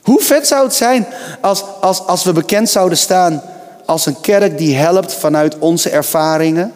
Hoe 0.03 0.21
vet 0.21 0.47
zou 0.47 0.65
het 0.65 0.75
zijn 0.75 1.07
als, 1.41 1.65
als, 1.81 2.07
als 2.07 2.25
we 2.25 2.33
bekend 2.33 2.69
zouden 2.69 2.99
staan 2.99 3.43
als 3.87 4.07
een 4.07 4.21
kerk 4.21 4.59
die 4.59 4.77
helpt 4.77 5.15
vanuit 5.15 5.59
onze 5.59 5.91
ervaringen 5.91 6.73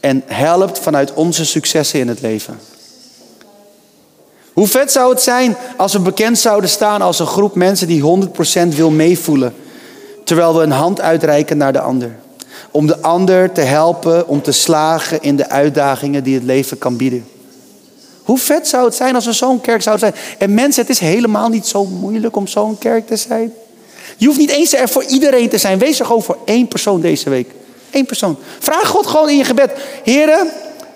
en 0.00 0.22
helpt 0.26 0.78
vanuit 0.78 1.14
onze 1.14 1.44
successen 1.44 2.00
in 2.00 2.08
het 2.08 2.20
leven? 2.20 2.58
Hoe 4.52 4.66
vet 4.66 4.92
zou 4.92 5.10
het 5.10 5.22
zijn 5.22 5.56
als 5.76 5.92
we 5.92 5.98
bekend 5.98 6.38
zouden 6.38 6.70
staan 6.70 7.02
als 7.02 7.18
een 7.18 7.26
groep 7.26 7.54
mensen 7.54 7.86
die 7.86 8.28
100% 8.64 8.68
wil 8.68 8.90
meevoelen, 8.90 9.54
terwijl 10.24 10.56
we 10.56 10.62
een 10.62 10.70
hand 10.70 11.00
uitreiken 11.00 11.56
naar 11.56 11.72
de 11.72 11.80
ander? 11.80 12.16
Om 12.72 12.86
de 12.86 13.00
ander 13.00 13.52
te 13.52 13.60
helpen 13.60 14.28
om 14.28 14.42
te 14.42 14.52
slagen 14.52 15.22
in 15.22 15.36
de 15.36 15.48
uitdagingen 15.48 16.24
die 16.24 16.34
het 16.34 16.44
leven 16.44 16.78
kan 16.78 16.96
bieden. 16.96 17.26
Hoe 18.22 18.38
vet 18.38 18.68
zou 18.68 18.84
het 18.84 18.94
zijn 18.94 19.14
als 19.14 19.24
we 19.24 19.32
zo'n 19.32 19.60
kerk 19.60 19.82
zouden 19.82 20.08
zijn? 20.08 20.24
En 20.38 20.54
mensen, 20.54 20.82
het 20.82 20.90
is 20.90 20.98
helemaal 20.98 21.48
niet 21.48 21.66
zo 21.66 21.84
moeilijk 21.84 22.36
om 22.36 22.46
zo'n 22.46 22.78
kerk 22.78 23.06
te 23.06 23.16
zijn. 23.16 23.52
Je 24.16 24.26
hoeft 24.26 24.38
niet 24.38 24.50
eens 24.50 24.74
er 24.74 24.88
voor 24.88 25.04
iedereen 25.04 25.48
te 25.48 25.58
zijn. 25.58 25.78
Wees 25.78 25.98
er 26.00 26.06
gewoon 26.06 26.22
voor 26.22 26.38
één 26.44 26.68
persoon 26.68 27.00
deze 27.00 27.30
week. 27.30 27.50
Eén 27.90 28.06
persoon. 28.06 28.38
Vraag 28.58 28.88
God 28.88 29.06
gewoon 29.06 29.28
in 29.28 29.36
je 29.36 29.44
gebed. 29.44 29.72
Heren, 30.04 30.48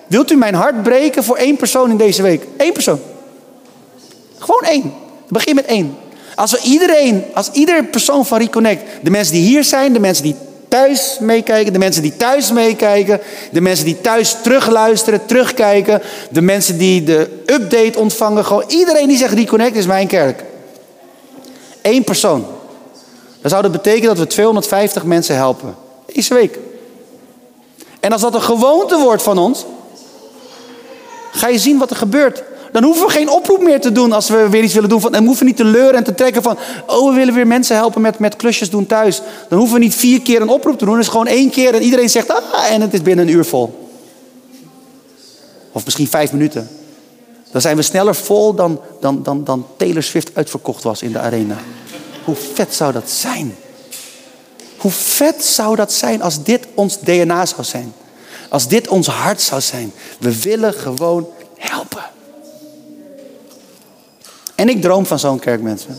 wilt 0.06 0.30
u 0.30 0.36
mijn 0.36 0.54
hart 0.54 0.82
breken 0.82 1.24
voor 1.24 1.36
één 1.36 1.56
persoon 1.56 1.90
in 1.90 1.96
deze 1.96 2.22
week? 2.22 2.46
Eén 2.56 2.72
persoon. 2.72 3.00
Gewoon 4.38 4.62
één. 4.62 4.92
Begin 5.28 5.54
met 5.54 5.66
één. 5.66 5.96
Als 6.34 6.50
we 6.50 6.60
iedereen, 6.62 7.24
als 7.34 7.50
ieder 7.52 7.84
persoon 7.84 8.26
van 8.26 8.38
Reconnect, 8.38 8.82
de 9.02 9.10
mensen 9.10 9.34
die 9.34 9.44
hier 9.44 9.64
zijn, 9.64 9.92
de 9.92 10.00
mensen 10.00 10.24
die 10.24 10.36
thuis 10.68 11.16
meekijken, 11.20 11.72
de 11.72 11.78
mensen 11.78 12.02
die 12.02 12.16
thuis 12.16 12.52
meekijken, 12.52 13.20
de 13.52 13.60
mensen 13.60 13.84
die 13.84 14.00
thuis 14.00 14.36
terugluisteren, 14.42 15.26
terugkijken, 15.26 16.02
de 16.30 16.42
mensen 16.42 16.78
die 16.78 17.04
de 17.04 17.42
update 17.46 17.98
ontvangen, 17.98 18.44
gewoon 18.44 18.64
iedereen 18.68 19.08
die 19.08 19.16
zegt 19.16 19.34
Reconnect 19.34 19.76
is 19.76 19.86
mijn 19.86 20.06
kerk. 20.06 20.44
Eén 21.82 22.04
persoon. 22.04 22.46
Dan 23.40 23.50
zou 23.50 23.62
dat 23.62 23.72
betekenen 23.72 24.08
dat 24.08 24.18
we 24.18 24.26
250 24.26 25.04
mensen 25.04 25.36
helpen. 25.36 25.76
Deze 26.12 26.34
week. 26.34 26.58
En 28.00 28.12
als 28.12 28.20
dat 28.20 28.34
een 28.34 28.42
gewoonte 28.42 28.98
wordt 28.98 29.22
van 29.22 29.38
ons, 29.38 29.64
ga 31.32 31.48
je 31.48 31.58
zien 31.58 31.78
wat 31.78 31.90
er 31.90 31.96
gebeurt. 31.96 32.42
Dan 32.72 32.82
hoeven 32.82 33.06
we 33.06 33.12
geen 33.12 33.30
oproep 33.30 33.62
meer 33.62 33.80
te 33.80 33.92
doen 33.92 34.12
als 34.12 34.28
we 34.28 34.48
weer 34.48 34.62
iets 34.62 34.74
willen 34.74 34.88
doen. 34.88 35.00
Van, 35.00 35.12
we 35.12 35.18
hoeven 35.18 35.46
niet 35.46 35.56
te 35.56 35.64
leuren 35.64 35.94
en 35.94 36.04
te 36.04 36.14
trekken 36.14 36.42
van... 36.42 36.58
oh, 36.86 37.08
we 37.08 37.14
willen 37.14 37.34
weer 37.34 37.46
mensen 37.46 37.76
helpen 37.76 38.00
met, 38.00 38.18
met 38.18 38.36
klusjes 38.36 38.70
doen 38.70 38.86
thuis. 38.86 39.20
Dan 39.48 39.58
hoeven 39.58 39.76
we 39.76 39.82
niet 39.82 39.94
vier 39.94 40.22
keer 40.22 40.40
een 40.40 40.48
oproep 40.48 40.78
te 40.78 40.84
doen. 40.84 40.94
Het 40.94 41.02
is 41.02 41.10
gewoon 41.10 41.26
één 41.26 41.50
keer 41.50 41.74
en 41.74 41.82
iedereen 41.82 42.10
zegt... 42.10 42.30
ah, 42.30 42.70
en 42.70 42.80
het 42.80 42.94
is 42.94 43.02
binnen 43.02 43.28
een 43.28 43.34
uur 43.34 43.44
vol. 43.44 43.88
Of 45.72 45.84
misschien 45.84 46.08
vijf 46.08 46.32
minuten. 46.32 46.68
Dan 47.50 47.60
zijn 47.60 47.76
we 47.76 47.82
sneller 47.82 48.14
vol 48.14 48.54
dan, 48.54 48.80
dan, 49.00 49.22
dan, 49.22 49.44
dan 49.44 49.66
Taylor 49.76 50.02
Swift 50.02 50.30
uitverkocht 50.34 50.82
was 50.82 51.02
in 51.02 51.12
de 51.12 51.18
arena. 51.18 51.56
Hoe 52.24 52.36
vet 52.54 52.74
zou 52.74 52.92
dat 52.92 53.10
zijn? 53.10 53.56
Hoe 54.76 54.90
vet 54.90 55.44
zou 55.44 55.76
dat 55.76 55.92
zijn 55.92 56.22
als 56.22 56.42
dit 56.42 56.66
ons 56.74 56.98
DNA 57.00 57.46
zou 57.46 57.64
zijn? 57.64 57.92
Als 58.48 58.68
dit 58.68 58.88
ons 58.88 59.06
hart 59.06 59.40
zou 59.40 59.60
zijn. 59.60 59.92
We 60.18 60.40
willen 60.40 60.74
gewoon 60.74 61.26
helpen. 61.56 62.04
En 64.56 64.68
ik 64.68 64.82
droom 64.82 65.06
van 65.06 65.18
zo'n 65.18 65.38
kerk, 65.38 65.62
mensen. 65.62 65.96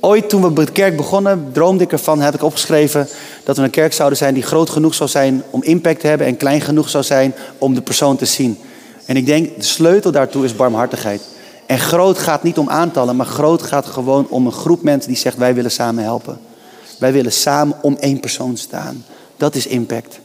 Ooit 0.00 0.28
toen 0.28 0.54
we 0.54 0.64
de 0.64 0.72
kerk 0.72 0.96
begonnen, 0.96 1.48
droomde 1.52 1.84
ik 1.84 1.92
ervan, 1.92 2.20
heb 2.20 2.34
ik 2.34 2.42
opgeschreven, 2.42 3.08
dat 3.44 3.56
we 3.56 3.62
een 3.62 3.70
kerk 3.70 3.92
zouden 3.92 4.18
zijn 4.18 4.34
die 4.34 4.42
groot 4.42 4.70
genoeg 4.70 4.94
zou 4.94 5.10
zijn 5.10 5.42
om 5.50 5.62
impact 5.62 6.00
te 6.00 6.06
hebben 6.06 6.26
en 6.26 6.36
klein 6.36 6.60
genoeg 6.60 6.88
zou 6.88 7.04
zijn 7.04 7.34
om 7.58 7.74
de 7.74 7.82
persoon 7.82 8.16
te 8.16 8.24
zien. 8.24 8.58
En 9.06 9.16
ik 9.16 9.26
denk, 9.26 9.56
de 9.56 9.62
sleutel 9.62 10.12
daartoe 10.12 10.44
is 10.44 10.56
barmhartigheid. 10.56 11.22
En 11.66 11.78
groot 11.78 12.18
gaat 12.18 12.42
niet 12.42 12.58
om 12.58 12.70
aantallen, 12.70 13.16
maar 13.16 13.26
groot 13.26 13.62
gaat 13.62 13.86
gewoon 13.86 14.26
om 14.28 14.46
een 14.46 14.52
groep 14.52 14.82
mensen 14.82 15.08
die 15.08 15.20
zegt, 15.20 15.36
wij 15.36 15.54
willen 15.54 15.70
samen 15.70 16.04
helpen. 16.04 16.38
Wij 16.98 17.12
willen 17.12 17.32
samen 17.32 17.76
om 17.82 17.96
één 18.00 18.20
persoon 18.20 18.56
staan. 18.56 19.04
Dat 19.36 19.54
is 19.54 19.66
impact. 19.66 20.18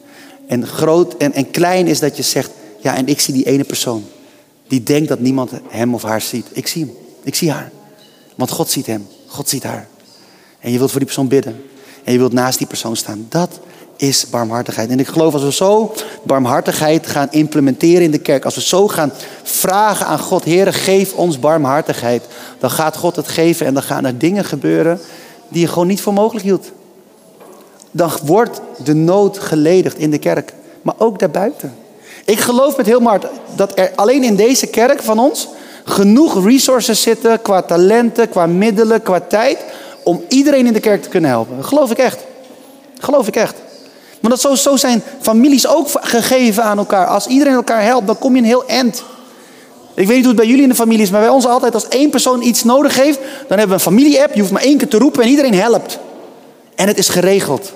En 0.48 0.68
groot 0.68 1.18
en, 1.18 1.34
en 1.34 1.52
klein 1.52 1.88
is 1.88 2.00
dat 2.00 2.18
je 2.18 2.24
zegt, 2.24 2.52
ja, 2.80 2.96
en 2.96 3.08
ik 3.08 3.22
zie 3.22 3.34
die 3.34 3.46
ene 3.46 3.64
persoon. 3.64 4.04
Die 4.72 4.84
denkt 4.84 5.08
dat 5.08 5.20
niemand 5.20 5.52
hem 5.68 5.94
of 5.94 6.04
haar 6.04 6.22
ziet. 6.22 6.46
Ik 6.52 6.68
zie 6.68 6.86
hem. 6.86 6.96
Ik 7.24 7.36
zie 7.36 7.52
haar. 7.52 7.72
Want 8.36 8.52
God 8.52 8.70
ziet 8.70 8.86
hem. 8.86 9.08
God 9.28 9.50
ziet 9.50 9.64
haar. 9.64 9.88
En 10.60 10.72
je 10.72 10.78
wilt 10.78 10.90
voor 10.90 11.00
die 11.00 11.08
persoon 11.08 11.28
bidden. 11.28 11.64
En 12.04 12.12
je 12.14 12.18
wilt 12.18 12.34
naast 12.34 12.58
die 12.58 12.68
persoon 12.68 12.96
staan. 12.96 13.26
Dat 13.30 13.60
is 13.96 14.30
barmhartigheid. 14.30 14.90
En 14.90 15.00
ik 15.00 15.08
geloof 15.08 15.34
als 15.34 15.44
we 15.44 15.52
zo 15.52 15.94
barmhartigheid 16.24 17.08
gaan 17.08 17.28
implementeren 17.32 18.02
in 18.02 18.12
de 18.12 18.18
kerk. 18.18 18.46
Als 18.46 18.56
we 18.56 18.62
zo 18.62 18.88
gaan 18.88 19.12
vragen 19.44 20.06
aan 20.06 20.20
God. 20.20 20.46
Heere, 20.46 20.74
geef 20.74 21.14
ons 21.14 21.40
barmhartigheid. 21.40 22.24
Dan 22.60 22.72
gaat 22.72 22.98
God 22.98 23.16
het 23.16 23.28
geven. 23.28 23.66
En 23.66 23.74
dan 23.74 23.84
gaan 23.84 24.06
er 24.06 24.18
dingen 24.18 24.46
gebeuren 24.46 25.00
die 25.48 25.62
je 25.62 25.68
gewoon 25.68 25.88
niet 25.88 26.02
voor 26.02 26.14
mogelijk 26.14 26.46
hield. 26.46 26.72
Dan 27.92 28.12
wordt 28.24 28.62
de 28.84 28.94
nood 28.94 29.40
geledigd 29.40 29.98
in 29.98 30.12
de 30.12 30.20
kerk. 30.20 30.54
Maar 30.82 30.96
ook 30.98 31.20
daarbuiten. 31.20 31.81
Ik 32.26 32.40
geloof 32.40 32.78
met 32.78 32.86
heel 32.86 33.02
hart 33.02 33.26
dat 33.56 33.80
er 33.80 33.92
alleen 33.96 34.24
in 34.24 34.36
deze 34.36 34.68
kerk 34.68 35.02
van 35.02 35.20
ons 35.20 35.48
genoeg 35.86 36.46
resources 36.46 37.02
zitten 37.02 37.42
qua 37.42 37.62
talenten, 37.62 38.30
qua 38.30 38.46
middelen, 38.46 39.02
qua 39.02 39.20
tijd 39.20 39.58
om 40.04 40.24
iedereen 40.28 40.66
in 40.66 40.74
de 40.74 40.80
kerk 40.80 41.02
te 41.02 41.10
kunnen 41.10 41.30
helpen. 41.30 41.66
Geloof 41.66 41.92
ik 41.92 41.98
echt. 41.98 42.20
Geloof 43.00 43.28
ik 43.28 43.36
echt. 43.36 43.56
Maar 44.20 44.32
dat 44.32 44.42
zo, 44.42 44.56
zo 44.56 44.76
zijn 44.76 45.04
families 45.22 45.68
ook 45.68 45.88
gegeven 45.92 46.64
aan 46.64 46.78
elkaar. 46.78 47.06
Als 47.06 47.28
iedereen 47.28 47.54
elkaar 47.54 47.84
helpt, 47.84 48.08
dan 48.08 48.18
kom 48.18 48.36
je 48.36 48.42
een 48.42 48.48
heel 48.48 48.66
end. 48.66 49.04
Ik 49.96 50.08
weet 50.08 50.16
niet 50.16 50.26
hoe 50.26 50.34
het 50.34 50.36
bij 50.36 50.46
jullie 50.46 50.64
in 50.64 50.70
de 50.70 50.76
familie 50.76 51.02
is, 51.02 51.10
maar 51.10 51.22
bij 51.22 51.30
ons 51.30 51.46
altijd 51.46 51.74
als 51.74 51.88
één 51.88 52.10
persoon 52.10 52.42
iets 52.42 52.64
nodig 52.64 52.96
heeft, 52.96 53.20
dan 53.20 53.58
hebben 53.58 53.68
we 53.68 53.74
een 53.74 53.80
familie-app. 53.80 54.34
Je 54.34 54.40
hoeft 54.40 54.52
maar 54.52 54.62
één 54.62 54.78
keer 54.78 54.88
te 54.88 54.98
roepen 54.98 55.24
en 55.24 55.30
iedereen 55.30 55.54
helpt. 55.54 56.00
En 56.76 56.88
het 56.88 56.98
is 56.98 57.10
geregeld. 57.10 57.74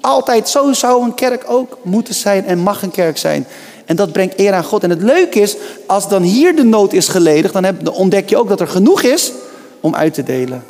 Altijd 0.00 0.48
zo 0.48 0.72
zou 0.72 1.02
een 1.02 1.14
kerk 1.14 1.44
ook 1.46 1.78
moeten 1.82 2.14
zijn 2.14 2.46
en 2.46 2.58
mag 2.58 2.82
een 2.82 2.90
kerk 2.90 3.18
zijn. 3.18 3.46
En 3.86 3.96
dat 3.96 4.12
brengt 4.12 4.38
eer 4.38 4.52
aan 4.52 4.64
God. 4.64 4.82
En 4.82 4.90
het 4.90 5.02
leuke 5.02 5.40
is, 5.40 5.56
als 5.86 6.08
dan 6.08 6.22
hier 6.22 6.56
de 6.56 6.64
nood 6.64 6.92
is 6.92 7.08
geledigd, 7.08 7.52
dan, 7.52 7.64
heb, 7.64 7.88
ontdek 7.88 8.28
je 8.28 8.36
ook 8.36 8.48
dat 8.48 8.60
er 8.60 8.68
genoeg 8.68 9.02
is 9.02 9.32
om 9.80 9.94
uit 9.94 10.14
te 10.14 10.22
delen. 10.22 10.64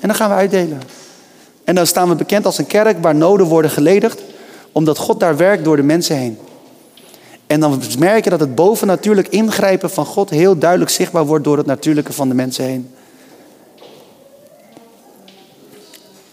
En 0.00 0.08
dan 0.08 0.14
gaan 0.16 0.30
we 0.30 0.36
uitdelen. 0.36 0.80
En 1.64 1.74
dan 1.74 1.86
staan 1.86 2.08
we 2.08 2.14
bekend 2.14 2.46
als 2.46 2.58
een 2.58 2.66
kerk 2.66 2.96
waar 3.02 3.14
noden 3.14 3.46
worden 3.46 3.70
geledigd, 3.70 4.20
omdat 4.72 4.98
God 4.98 5.20
daar 5.20 5.36
werkt 5.36 5.64
door 5.64 5.76
de 5.76 5.82
mensen 5.82 6.16
heen. 6.16 6.38
En 7.46 7.60
dan 7.60 7.82
merk 7.98 8.24
je 8.24 8.30
dat 8.30 8.40
het 8.40 8.54
bovennatuurlijk 8.54 9.28
ingrijpen 9.28 9.90
van 9.90 10.06
God 10.06 10.30
heel 10.30 10.58
duidelijk 10.58 10.90
zichtbaar 10.90 11.26
wordt 11.26 11.44
door 11.44 11.56
het 11.56 11.66
natuurlijke 11.66 12.12
van 12.12 12.28
de 12.28 12.34
mensen 12.34 12.64
heen. 12.64 12.90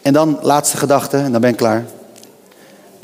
En 0.02 0.14
dan 0.14 0.40
laatste 0.42 0.78
gedachte, 0.78 1.18
en 1.18 1.32
dan 1.32 1.42
ben 1.42 1.50
ik 1.50 1.56
klaar. 1.56 1.86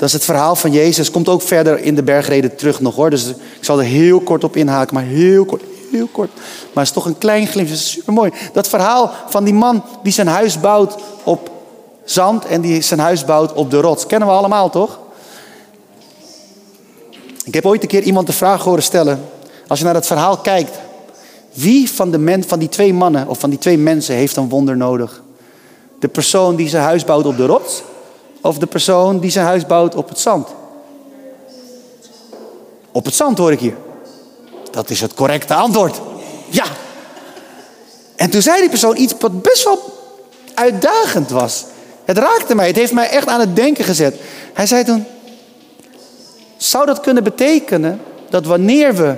Dat 0.02 0.10
is 0.10 0.16
het 0.16 0.26
verhaal 0.26 0.56
van 0.56 0.72
Jezus. 0.72 1.10
Komt 1.10 1.28
ook 1.28 1.42
verder 1.42 1.78
in 1.78 1.94
de 1.94 2.02
bergreden 2.02 2.56
terug 2.56 2.80
nog 2.80 2.94
hoor. 2.94 3.10
Dus 3.10 3.28
ik 3.28 3.36
zal 3.60 3.78
er 3.78 3.84
heel 3.84 4.20
kort 4.20 4.44
op 4.44 4.56
inhaken, 4.56 4.94
maar 4.94 5.04
heel 5.04 5.44
kort, 5.44 5.62
heel 5.90 6.08
kort. 6.12 6.30
Maar 6.34 6.84
het 6.84 6.86
is 6.86 6.90
toch 6.90 7.04
een 7.04 7.18
klein 7.18 7.46
glimpje. 7.46 7.72
Het 7.72 7.82
is 7.82 7.90
super 7.90 8.12
mooi. 8.12 8.32
Dat 8.52 8.68
verhaal 8.68 9.12
van 9.28 9.44
die 9.44 9.54
man 9.54 9.84
die 10.02 10.12
zijn 10.12 10.26
huis 10.26 10.60
bouwt 10.60 10.96
op 11.22 11.50
zand 12.04 12.44
en 12.44 12.60
die 12.60 12.80
zijn 12.80 13.00
huis 13.00 13.24
bouwt 13.24 13.52
op 13.52 13.70
de 13.70 13.80
rots. 13.80 14.06
Kennen 14.06 14.28
we 14.28 14.34
allemaal 14.34 14.70
toch? 14.70 14.98
Ik 17.44 17.54
heb 17.54 17.66
ooit 17.66 17.82
een 17.82 17.88
keer 17.88 18.02
iemand 18.02 18.26
de 18.26 18.32
vraag 18.32 18.64
horen 18.64 18.82
stellen. 18.82 19.24
Als 19.66 19.78
je 19.78 19.84
naar 19.84 19.94
dat 19.94 20.06
verhaal 20.06 20.36
kijkt. 20.36 20.78
Wie 21.52 21.90
van, 21.90 22.10
de 22.10 22.18
men, 22.18 22.48
van 22.48 22.58
die 22.58 22.68
twee 22.68 22.94
mannen 22.94 23.28
of 23.28 23.38
van 23.38 23.50
die 23.50 23.58
twee 23.58 23.78
mensen 23.78 24.14
heeft 24.14 24.36
een 24.36 24.48
wonder 24.48 24.76
nodig? 24.76 25.22
De 25.98 26.08
persoon 26.08 26.56
die 26.56 26.68
zijn 26.68 26.84
huis 26.84 27.04
bouwt 27.04 27.26
op 27.26 27.36
de 27.36 27.46
rots? 27.46 27.82
Of 28.42 28.58
de 28.58 28.66
persoon 28.66 29.18
die 29.18 29.30
zijn 29.30 29.46
huis 29.46 29.66
bouwt 29.66 29.94
op 29.94 30.08
het 30.08 30.18
zand? 30.18 30.48
Op 32.92 33.04
het 33.04 33.14
zand 33.14 33.38
hoor 33.38 33.52
ik 33.52 33.60
hier. 33.60 33.76
Dat 34.70 34.90
is 34.90 35.00
het 35.00 35.14
correcte 35.14 35.54
antwoord. 35.54 36.00
Ja. 36.48 36.64
En 38.16 38.30
toen 38.30 38.42
zei 38.42 38.60
die 38.60 38.68
persoon 38.68 38.96
iets 38.96 39.14
wat 39.18 39.42
best 39.42 39.64
wel 39.64 39.78
uitdagend 40.54 41.30
was. 41.30 41.64
Het 42.04 42.18
raakte 42.18 42.54
mij. 42.54 42.66
Het 42.66 42.76
heeft 42.76 42.92
mij 42.92 43.08
echt 43.08 43.28
aan 43.28 43.40
het 43.40 43.56
denken 43.56 43.84
gezet. 43.84 44.16
Hij 44.52 44.66
zei 44.66 44.84
toen: 44.84 45.06
Zou 46.56 46.86
dat 46.86 47.00
kunnen 47.00 47.24
betekenen 47.24 48.00
dat 48.30 48.46
wanneer 48.46 48.94
we 48.94 49.16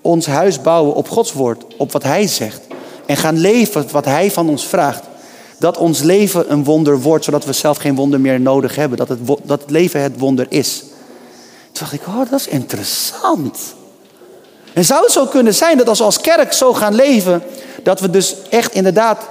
ons 0.00 0.26
huis 0.26 0.60
bouwen 0.60 0.94
op 0.94 1.08
Gods 1.08 1.32
woord, 1.32 1.64
op 1.76 1.92
wat 1.92 2.02
Hij 2.02 2.26
zegt, 2.26 2.60
en 3.06 3.16
gaan 3.16 3.38
leven 3.38 3.90
wat 3.90 4.04
Hij 4.04 4.30
van 4.30 4.48
ons 4.48 4.66
vraagt, 4.66 5.02
dat 5.58 5.76
ons 5.76 6.02
leven 6.02 6.52
een 6.52 6.64
wonder 6.64 7.00
wordt, 7.00 7.24
zodat 7.24 7.44
we 7.44 7.52
zelf 7.52 7.76
geen 7.76 7.94
wonder 7.94 8.20
meer 8.20 8.40
nodig 8.40 8.76
hebben. 8.76 8.98
Dat 8.98 9.08
het, 9.08 9.18
dat 9.26 9.60
het 9.60 9.70
leven 9.70 10.02
het 10.02 10.18
wonder 10.18 10.46
is. 10.48 10.78
Toen 11.72 11.86
dacht 11.86 11.92
ik, 11.92 12.06
oh, 12.06 12.30
dat 12.30 12.40
is 12.40 12.48
interessant. 12.48 13.58
En 14.72 14.84
zou 14.84 15.02
het 15.02 15.12
zo 15.12 15.26
kunnen 15.26 15.54
zijn 15.54 15.78
dat 15.78 15.88
als 15.88 15.98
we 15.98 16.04
als 16.04 16.20
kerk 16.20 16.52
zo 16.52 16.74
gaan 16.74 16.94
leven, 16.94 17.42
dat 17.82 18.00
we 18.00 18.10
dus 18.10 18.36
echt 18.50 18.74
inderdaad 18.74 19.28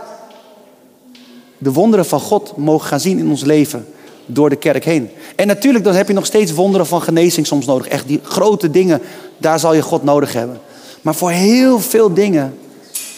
de 1.57 1.71
wonderen 1.71 2.05
van 2.05 2.19
God 2.19 2.57
mogen 2.57 2.87
gaan 2.87 2.99
zien 2.99 3.19
in 3.19 3.29
ons 3.29 3.43
leven 3.43 3.87
door 4.25 4.49
de 4.49 4.55
kerk 4.55 4.85
heen. 4.85 5.09
En 5.35 5.47
natuurlijk, 5.47 5.83
dan 5.83 5.95
heb 5.95 6.07
je 6.07 6.13
nog 6.13 6.25
steeds 6.25 6.53
wonderen 6.53 6.87
van 6.87 7.01
genezing 7.01 7.47
soms 7.47 7.65
nodig. 7.65 7.87
Echt 7.87 8.07
die 8.07 8.19
grote 8.23 8.71
dingen, 8.71 9.01
daar 9.37 9.59
zal 9.59 9.73
je 9.73 9.81
God 9.81 10.03
nodig 10.03 10.33
hebben. 10.33 10.59
Maar 11.01 11.15
voor 11.15 11.31
heel 11.31 11.79
veel 11.79 12.13
dingen 12.13 12.57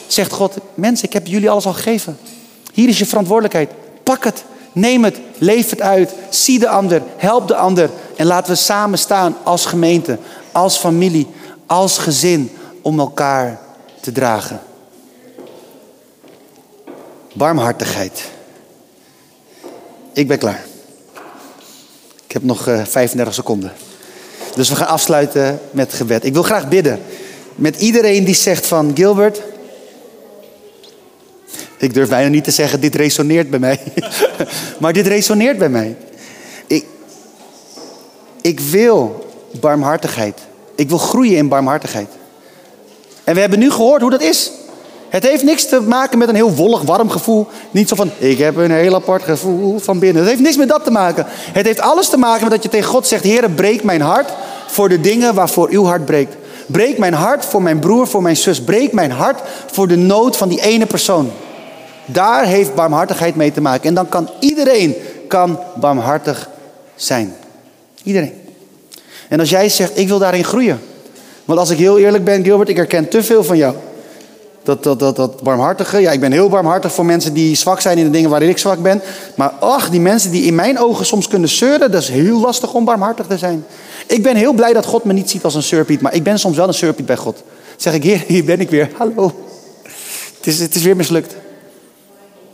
zegt 0.07 0.31
God, 0.31 0.55
mensen, 0.73 1.07
ik 1.07 1.13
heb 1.13 1.27
jullie 1.27 1.49
alles 1.49 1.65
al 1.65 1.73
gegeven. 1.73 2.17
Hier 2.79 2.89
is 2.89 2.99
je 2.99 3.05
verantwoordelijkheid. 3.05 3.69
Pak 4.03 4.23
het, 4.23 4.43
neem 4.71 5.03
het, 5.03 5.19
leef 5.37 5.69
het 5.69 5.81
uit. 5.81 6.13
Zie 6.29 6.59
de 6.59 6.69
ander, 6.69 7.01
help 7.17 7.47
de 7.47 7.55
ander. 7.55 7.89
En 8.15 8.25
laten 8.25 8.51
we 8.51 8.57
samen 8.57 8.99
staan 8.99 9.35
als 9.43 9.65
gemeente, 9.65 10.17
als 10.51 10.77
familie, 10.77 11.27
als 11.65 11.97
gezin 11.97 12.51
om 12.81 12.99
elkaar 12.99 13.59
te 14.01 14.11
dragen. 14.11 14.61
Barmhartigheid. 17.33 18.23
Ik 20.13 20.27
ben 20.27 20.37
klaar. 20.37 20.65
Ik 22.25 22.31
heb 22.31 22.43
nog 22.43 22.63
35 22.63 23.27
eh, 23.27 23.33
seconden. 23.33 23.73
Dus 24.55 24.69
we 24.69 24.75
gaan 24.75 24.87
afsluiten 24.87 25.59
met 25.71 25.93
gebed. 25.93 26.25
Ik 26.25 26.33
wil 26.33 26.43
graag 26.43 26.67
bidden 26.67 27.01
met 27.55 27.81
iedereen 27.81 28.23
die 28.23 28.35
zegt 28.35 28.67
van 28.67 28.91
Gilbert, 28.95 29.41
ik 31.79 31.93
durf 31.93 32.09
bijna 32.09 32.29
niet 32.29 32.43
te 32.43 32.51
zeggen, 32.51 32.79
dit 32.79 32.95
resoneert 32.95 33.49
bij 33.49 33.59
mij. 33.59 33.79
maar 34.79 34.93
dit 34.93 35.07
resoneert 35.07 35.57
bij 35.57 35.69
mij. 35.69 35.95
Ik, 36.67 36.85
ik 38.41 38.59
wil 38.59 39.25
barmhartigheid. 39.59 40.39
Ik 40.75 40.89
wil 40.89 40.97
groeien 40.97 41.37
in 41.37 41.47
barmhartigheid. 41.47 42.09
En 43.23 43.33
we 43.33 43.39
hebben 43.39 43.59
nu 43.59 43.71
gehoord 43.71 44.01
hoe 44.01 44.09
dat 44.09 44.21
is. 44.21 44.51
Het 45.09 45.23
heeft 45.23 45.43
niks 45.43 45.65
te 45.65 45.81
maken 45.81 46.17
met 46.17 46.29
een 46.29 46.35
heel 46.35 46.55
wollig, 46.55 46.81
warm 46.81 47.09
gevoel. 47.09 47.47
Niet 47.71 47.87
zo 47.87 47.95
van, 47.95 48.11
ik 48.17 48.37
heb 48.37 48.55
een 48.55 48.71
heel 48.71 48.95
apart 48.95 49.23
gevoel 49.23 49.79
van 49.79 49.99
binnen. 49.99 50.21
Het 50.21 50.31
heeft 50.31 50.43
niks 50.43 50.57
met 50.57 50.69
dat 50.69 50.83
te 50.83 50.91
maken. 50.91 51.25
Het 51.29 51.65
heeft 51.65 51.79
alles 51.79 52.09
te 52.09 52.17
maken 52.17 52.41
met 52.41 52.51
dat 52.51 52.63
je 52.63 52.69
tegen 52.69 52.89
God 52.89 53.07
zegt, 53.07 53.23
Heer, 53.23 53.49
breek 53.49 53.83
mijn 53.83 54.01
hart 54.01 54.33
voor 54.67 54.89
de 54.89 55.01
dingen 55.01 55.33
waarvoor 55.33 55.69
uw 55.69 55.85
hart 55.85 56.05
breekt. 56.05 56.35
Breek 56.65 56.97
mijn 56.97 57.13
hart 57.13 57.45
voor 57.45 57.61
mijn 57.61 57.79
broer, 57.79 58.07
voor 58.07 58.21
mijn 58.21 58.37
zus. 58.37 58.61
Breek 58.61 58.93
mijn 58.93 59.11
hart 59.11 59.39
voor 59.71 59.87
de 59.87 59.97
nood 59.97 60.37
van 60.37 60.49
die 60.49 60.61
ene 60.61 60.85
persoon. 60.85 61.31
Daar 62.11 62.45
heeft 62.45 62.75
barmhartigheid 62.75 63.35
mee 63.35 63.51
te 63.51 63.61
maken. 63.61 63.87
En 63.87 63.93
dan 63.93 64.09
kan 64.09 64.29
iedereen 64.39 64.95
kan 65.27 65.59
barmhartig 65.75 66.49
zijn. 66.95 67.35
Iedereen. 68.03 68.33
En 69.29 69.39
als 69.39 69.49
jij 69.49 69.69
zegt, 69.69 69.97
ik 69.97 70.07
wil 70.07 70.19
daarin 70.19 70.43
groeien. 70.43 70.79
Want 71.45 71.59
als 71.59 71.69
ik 71.69 71.77
heel 71.77 71.99
eerlijk 71.99 72.23
ben, 72.23 72.43
Gilbert, 72.43 72.69
ik 72.69 72.75
herken 72.75 73.09
te 73.09 73.23
veel 73.23 73.43
van 73.43 73.57
jou. 73.57 73.75
Dat, 74.63 74.83
dat, 74.83 74.99
dat, 74.99 75.15
dat 75.15 75.41
barmhartige. 75.41 75.99
Ja, 75.99 76.11
ik 76.11 76.19
ben 76.19 76.31
heel 76.31 76.49
barmhartig 76.49 76.93
voor 76.93 77.05
mensen 77.05 77.33
die 77.33 77.55
zwak 77.55 77.81
zijn 77.81 77.97
in 77.97 78.03
de 78.03 78.09
dingen 78.09 78.29
waarin 78.29 78.49
ik 78.49 78.57
zwak 78.57 78.81
ben. 78.81 79.01
Maar 79.35 79.49
ach, 79.49 79.89
die 79.89 79.99
mensen 79.99 80.31
die 80.31 80.43
in 80.43 80.55
mijn 80.55 80.79
ogen 80.79 81.05
soms 81.05 81.27
kunnen 81.27 81.49
zeuren, 81.49 81.91
dat 81.91 82.01
is 82.01 82.09
heel 82.09 82.39
lastig 82.39 82.73
om 82.73 82.85
barmhartig 82.85 83.25
te 83.25 83.37
zijn. 83.37 83.65
Ik 84.07 84.23
ben 84.23 84.35
heel 84.35 84.53
blij 84.53 84.73
dat 84.73 84.85
God 84.85 85.03
me 85.03 85.13
niet 85.13 85.29
ziet 85.29 85.43
als 85.43 85.55
een 85.55 85.63
surpiet, 85.63 86.01
maar 86.01 86.13
ik 86.13 86.23
ben 86.23 86.39
soms 86.39 86.57
wel 86.57 86.67
een 86.67 86.73
surpiet 86.73 87.05
bij 87.05 87.17
God. 87.17 87.43
zeg 87.77 87.93
ik, 87.93 88.03
heer, 88.03 88.23
hier 88.27 88.43
ben 88.43 88.59
ik 88.59 88.69
weer. 88.69 88.89
Hallo. 88.97 89.33
Het 90.37 90.47
is, 90.47 90.59
het 90.59 90.75
is 90.75 90.81
weer 90.81 90.95
mislukt. 90.95 91.35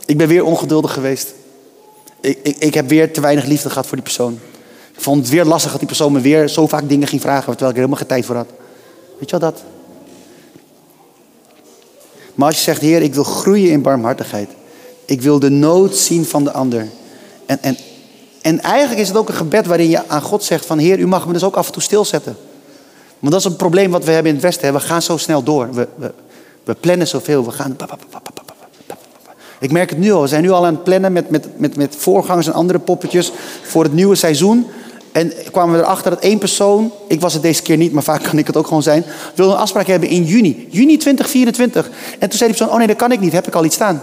Ik 0.06 0.16
ben 0.16 0.28
weer 0.28 0.44
ongeduldig 0.44 0.92
geweest. 0.92 1.34
Ik, 2.20 2.38
ik, 2.42 2.56
ik 2.58 2.74
heb 2.74 2.88
weer 2.88 3.12
te 3.12 3.20
weinig 3.20 3.44
liefde 3.44 3.68
gehad 3.68 3.86
voor 3.86 3.96
die 3.96 4.04
persoon. 4.04 4.38
Ik 4.94 5.02
vond 5.02 5.20
het 5.20 5.28
weer 5.28 5.44
lastig 5.44 5.70
dat 5.70 5.78
die 5.78 5.88
persoon 5.88 6.12
me 6.12 6.20
weer 6.20 6.48
zo 6.48 6.66
vaak 6.66 6.88
dingen 6.88 7.08
ging 7.08 7.20
vragen, 7.20 7.44
terwijl 7.44 7.70
ik 7.70 7.76
er 7.76 7.82
helemaal 7.82 7.98
geen 7.98 8.06
tijd 8.06 8.24
voor 8.24 8.36
had. 8.36 8.48
Weet 9.18 9.30
je 9.30 9.38
wel 9.38 9.50
dat? 9.50 9.62
Maar 12.34 12.48
als 12.48 12.56
je 12.56 12.62
zegt, 12.62 12.80
Heer, 12.80 13.02
ik 13.02 13.14
wil 13.14 13.24
groeien 13.24 13.70
in 13.70 13.82
barmhartigheid. 13.82 14.50
Ik 15.04 15.22
wil 15.22 15.38
de 15.38 15.50
nood 15.50 15.96
zien 15.96 16.24
van 16.24 16.44
de 16.44 16.52
ander. 16.52 16.88
En, 17.46 17.62
en, 17.62 17.76
en 18.42 18.60
eigenlijk 18.60 19.00
is 19.00 19.08
het 19.08 19.16
ook 19.16 19.28
een 19.28 19.34
gebed 19.34 19.66
waarin 19.66 19.88
je 19.88 20.08
aan 20.08 20.22
God 20.22 20.44
zegt 20.44 20.66
van, 20.66 20.78
Heer, 20.78 20.98
u 20.98 21.06
mag 21.06 21.26
me 21.26 21.32
dus 21.32 21.44
ook 21.44 21.56
af 21.56 21.66
en 21.66 21.72
toe 21.72 21.82
stilzetten. 21.82 22.36
Want 23.18 23.32
dat 23.32 23.40
is 23.40 23.46
een 23.46 23.56
probleem 23.56 23.90
wat 23.90 24.04
we 24.04 24.10
hebben 24.10 24.28
in 24.28 24.36
het 24.36 24.46
Westen. 24.46 24.72
We 24.72 24.80
gaan 24.80 25.02
zo 25.02 25.16
snel 25.16 25.42
door. 25.42 25.74
We, 25.74 25.88
we, 25.94 26.12
we 26.64 26.74
plannen 26.74 27.08
zoveel. 27.08 27.44
We 27.44 27.50
gaan... 27.50 27.76
Ik 29.58 29.72
merk 29.72 29.90
het 29.90 29.98
nu 29.98 30.12
al. 30.12 30.20
We 30.20 30.28
zijn 30.28 30.42
nu 30.42 30.50
al 30.50 30.66
aan 30.66 30.74
het 30.74 30.84
plannen 30.84 31.12
met, 31.12 31.30
met, 31.30 31.46
met, 31.56 31.76
met 31.76 31.96
voorgangers 31.98 32.46
en 32.46 32.52
andere 32.52 32.78
poppetjes 32.78 33.32
voor 33.62 33.82
het 33.82 33.92
nieuwe 33.92 34.14
seizoen. 34.14 34.66
En 35.12 35.32
kwamen 35.50 35.76
we 35.76 35.82
erachter 35.82 36.10
dat 36.10 36.20
één 36.20 36.38
persoon, 36.38 36.92
ik 37.08 37.20
was 37.20 37.32
het 37.32 37.42
deze 37.42 37.62
keer 37.62 37.76
niet, 37.76 37.92
maar 37.92 38.02
vaak 38.02 38.22
kan 38.22 38.38
ik 38.38 38.46
het 38.46 38.56
ook 38.56 38.66
gewoon 38.66 38.82
zijn, 38.82 39.04
wilde 39.34 39.52
een 39.52 39.58
afspraak 39.58 39.86
hebben 39.86 40.08
in 40.08 40.24
juni. 40.24 40.68
Juni 40.70 40.96
2024. 40.96 41.90
En 42.18 42.28
toen 42.28 42.38
zei 42.38 42.50
die 42.50 42.58
persoon, 42.58 42.68
oh 42.68 42.78
nee, 42.78 42.86
dat 42.86 42.96
kan 42.96 43.12
ik 43.12 43.20
niet, 43.20 43.32
heb 43.32 43.46
ik 43.46 43.54
al 43.54 43.64
iets 43.64 43.74
staan. 43.74 44.02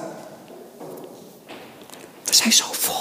We 2.26 2.34
zijn 2.34 2.54
zo 2.54 2.66
vol. 2.72 2.94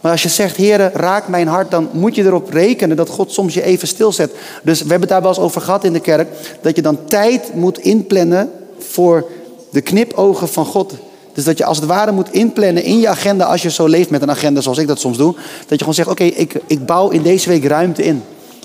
Maar 0.00 0.12
als 0.12 0.22
je 0.22 0.28
zegt, 0.28 0.56
heren, 0.56 0.92
raak 0.92 1.28
mijn 1.28 1.46
hart, 1.46 1.70
dan 1.70 1.88
moet 1.92 2.14
je 2.14 2.24
erop 2.24 2.50
rekenen 2.50 2.96
dat 2.96 3.08
God 3.08 3.32
soms 3.32 3.54
je 3.54 3.62
even 3.62 3.88
stilzet. 3.88 4.32
Dus 4.62 4.82
we 4.82 4.88
hebben 4.88 5.00
het 5.00 5.08
daar 5.08 5.20
wel 5.20 5.30
eens 5.30 5.38
over 5.38 5.60
gehad 5.60 5.84
in 5.84 5.92
de 5.92 6.00
kerk, 6.00 6.28
dat 6.60 6.76
je 6.76 6.82
dan 6.82 7.04
tijd 7.04 7.54
moet 7.54 7.78
inplannen 7.78 8.50
voor 8.78 9.26
de 9.72 9.80
knipogen 9.80 10.48
van 10.48 10.64
God. 10.64 10.94
Dus 11.32 11.44
dat 11.44 11.58
je 11.58 11.64
als 11.64 11.76
het 11.76 11.86
ware 11.86 12.12
moet 12.12 12.32
inplannen 12.32 12.82
in 12.82 13.00
je 13.00 13.08
agenda, 13.08 13.44
als 13.44 13.62
je 13.62 13.70
zo 13.70 13.86
leeft 13.86 14.10
met 14.10 14.22
een 14.22 14.30
agenda 14.30 14.60
zoals 14.60 14.78
ik 14.78 14.86
dat 14.86 15.00
soms 15.00 15.16
doe. 15.16 15.34
Dat 15.34 15.68
je 15.68 15.78
gewoon 15.78 15.94
zegt, 15.94 16.08
oké, 16.08 16.24
ik, 16.24 16.54
ik 16.66 16.86
bouw 16.86 17.08
in 17.08 17.22
deze 17.22 17.48
week 17.48 17.64
ruimte 17.64 18.02
in. 18.04 18.22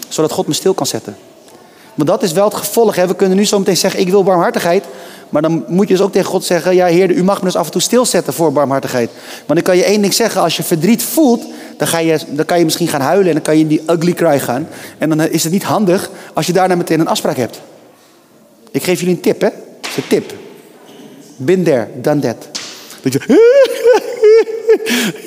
Zodat 0.09 0.31
God 0.31 0.47
me 0.47 0.53
stil 0.53 0.73
kan 0.73 0.85
zetten. 0.85 1.15
Maar 1.95 2.05
dat 2.05 2.23
is 2.23 2.31
wel 2.31 2.45
het 2.45 2.53
gevolg. 2.53 2.95
Hè? 2.95 3.07
We 3.07 3.15
kunnen 3.15 3.37
nu 3.37 3.45
zo 3.45 3.59
meteen 3.59 3.77
zeggen, 3.77 3.99
ik 3.99 4.09
wil 4.09 4.23
barmhartigheid. 4.23 4.83
Maar 5.29 5.41
dan 5.41 5.63
moet 5.67 5.87
je 5.87 5.93
dus 5.93 6.03
ook 6.03 6.11
tegen 6.11 6.29
God 6.29 6.43
zeggen, 6.43 6.75
ja 6.75 6.85
Heer, 6.85 7.11
u 7.11 7.23
mag 7.23 7.37
me 7.37 7.45
dus 7.45 7.55
af 7.55 7.65
en 7.65 7.71
toe 7.71 7.81
stilzetten 7.81 8.33
voor 8.33 8.51
barmhartigheid. 8.51 9.09
Want 9.35 9.59
dan 9.59 9.61
kan 9.61 9.77
je 9.77 9.83
één 9.83 10.01
ding 10.01 10.13
zeggen, 10.13 10.41
als 10.41 10.57
je 10.57 10.63
verdriet 10.63 11.03
voelt, 11.03 11.45
dan, 11.77 11.87
ga 11.87 11.99
je, 11.99 12.19
dan 12.29 12.45
kan 12.45 12.57
je 12.57 12.63
misschien 12.63 12.87
gaan 12.87 13.01
huilen 13.01 13.27
en 13.27 13.33
dan 13.33 13.41
kan 13.41 13.55
je 13.55 13.61
in 13.61 13.67
die 13.67 13.81
ugly 13.87 14.13
cry 14.13 14.39
gaan. 14.39 14.67
En 14.97 15.09
dan 15.09 15.21
is 15.21 15.43
het 15.43 15.51
niet 15.51 15.63
handig 15.63 16.09
als 16.33 16.47
je 16.47 16.53
daarna 16.53 16.75
meteen 16.75 16.99
een 16.99 17.07
afspraak 17.07 17.37
hebt. 17.37 17.61
Ik 18.71 18.83
geef 18.83 18.99
jullie 18.99 19.15
een 19.15 19.21
tip, 19.21 19.41
hè? 19.41 19.49
Dat 19.81 19.89
is 19.89 19.97
een 19.97 20.07
tip. 20.07 20.33
Been 21.37 21.63
there, 21.63 21.87
done 22.01 22.21
that. 22.21 22.47
Dat 23.01 23.13
je, 23.13 23.19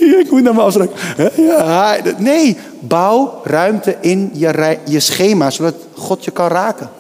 ik 0.25 0.31
moet 0.31 0.42
naar 0.42 0.55
mijn 0.55 0.66
afspraak. 0.66 0.90
Nee, 2.18 2.57
bouw 2.81 3.40
ruimte 3.44 3.96
in 4.01 4.31
je, 4.35 4.79
je 4.85 5.01
schema, 5.01 5.51
zodat 5.51 5.75
God 5.94 6.25
je 6.25 6.31
kan 6.31 6.49
raken. 6.49 6.90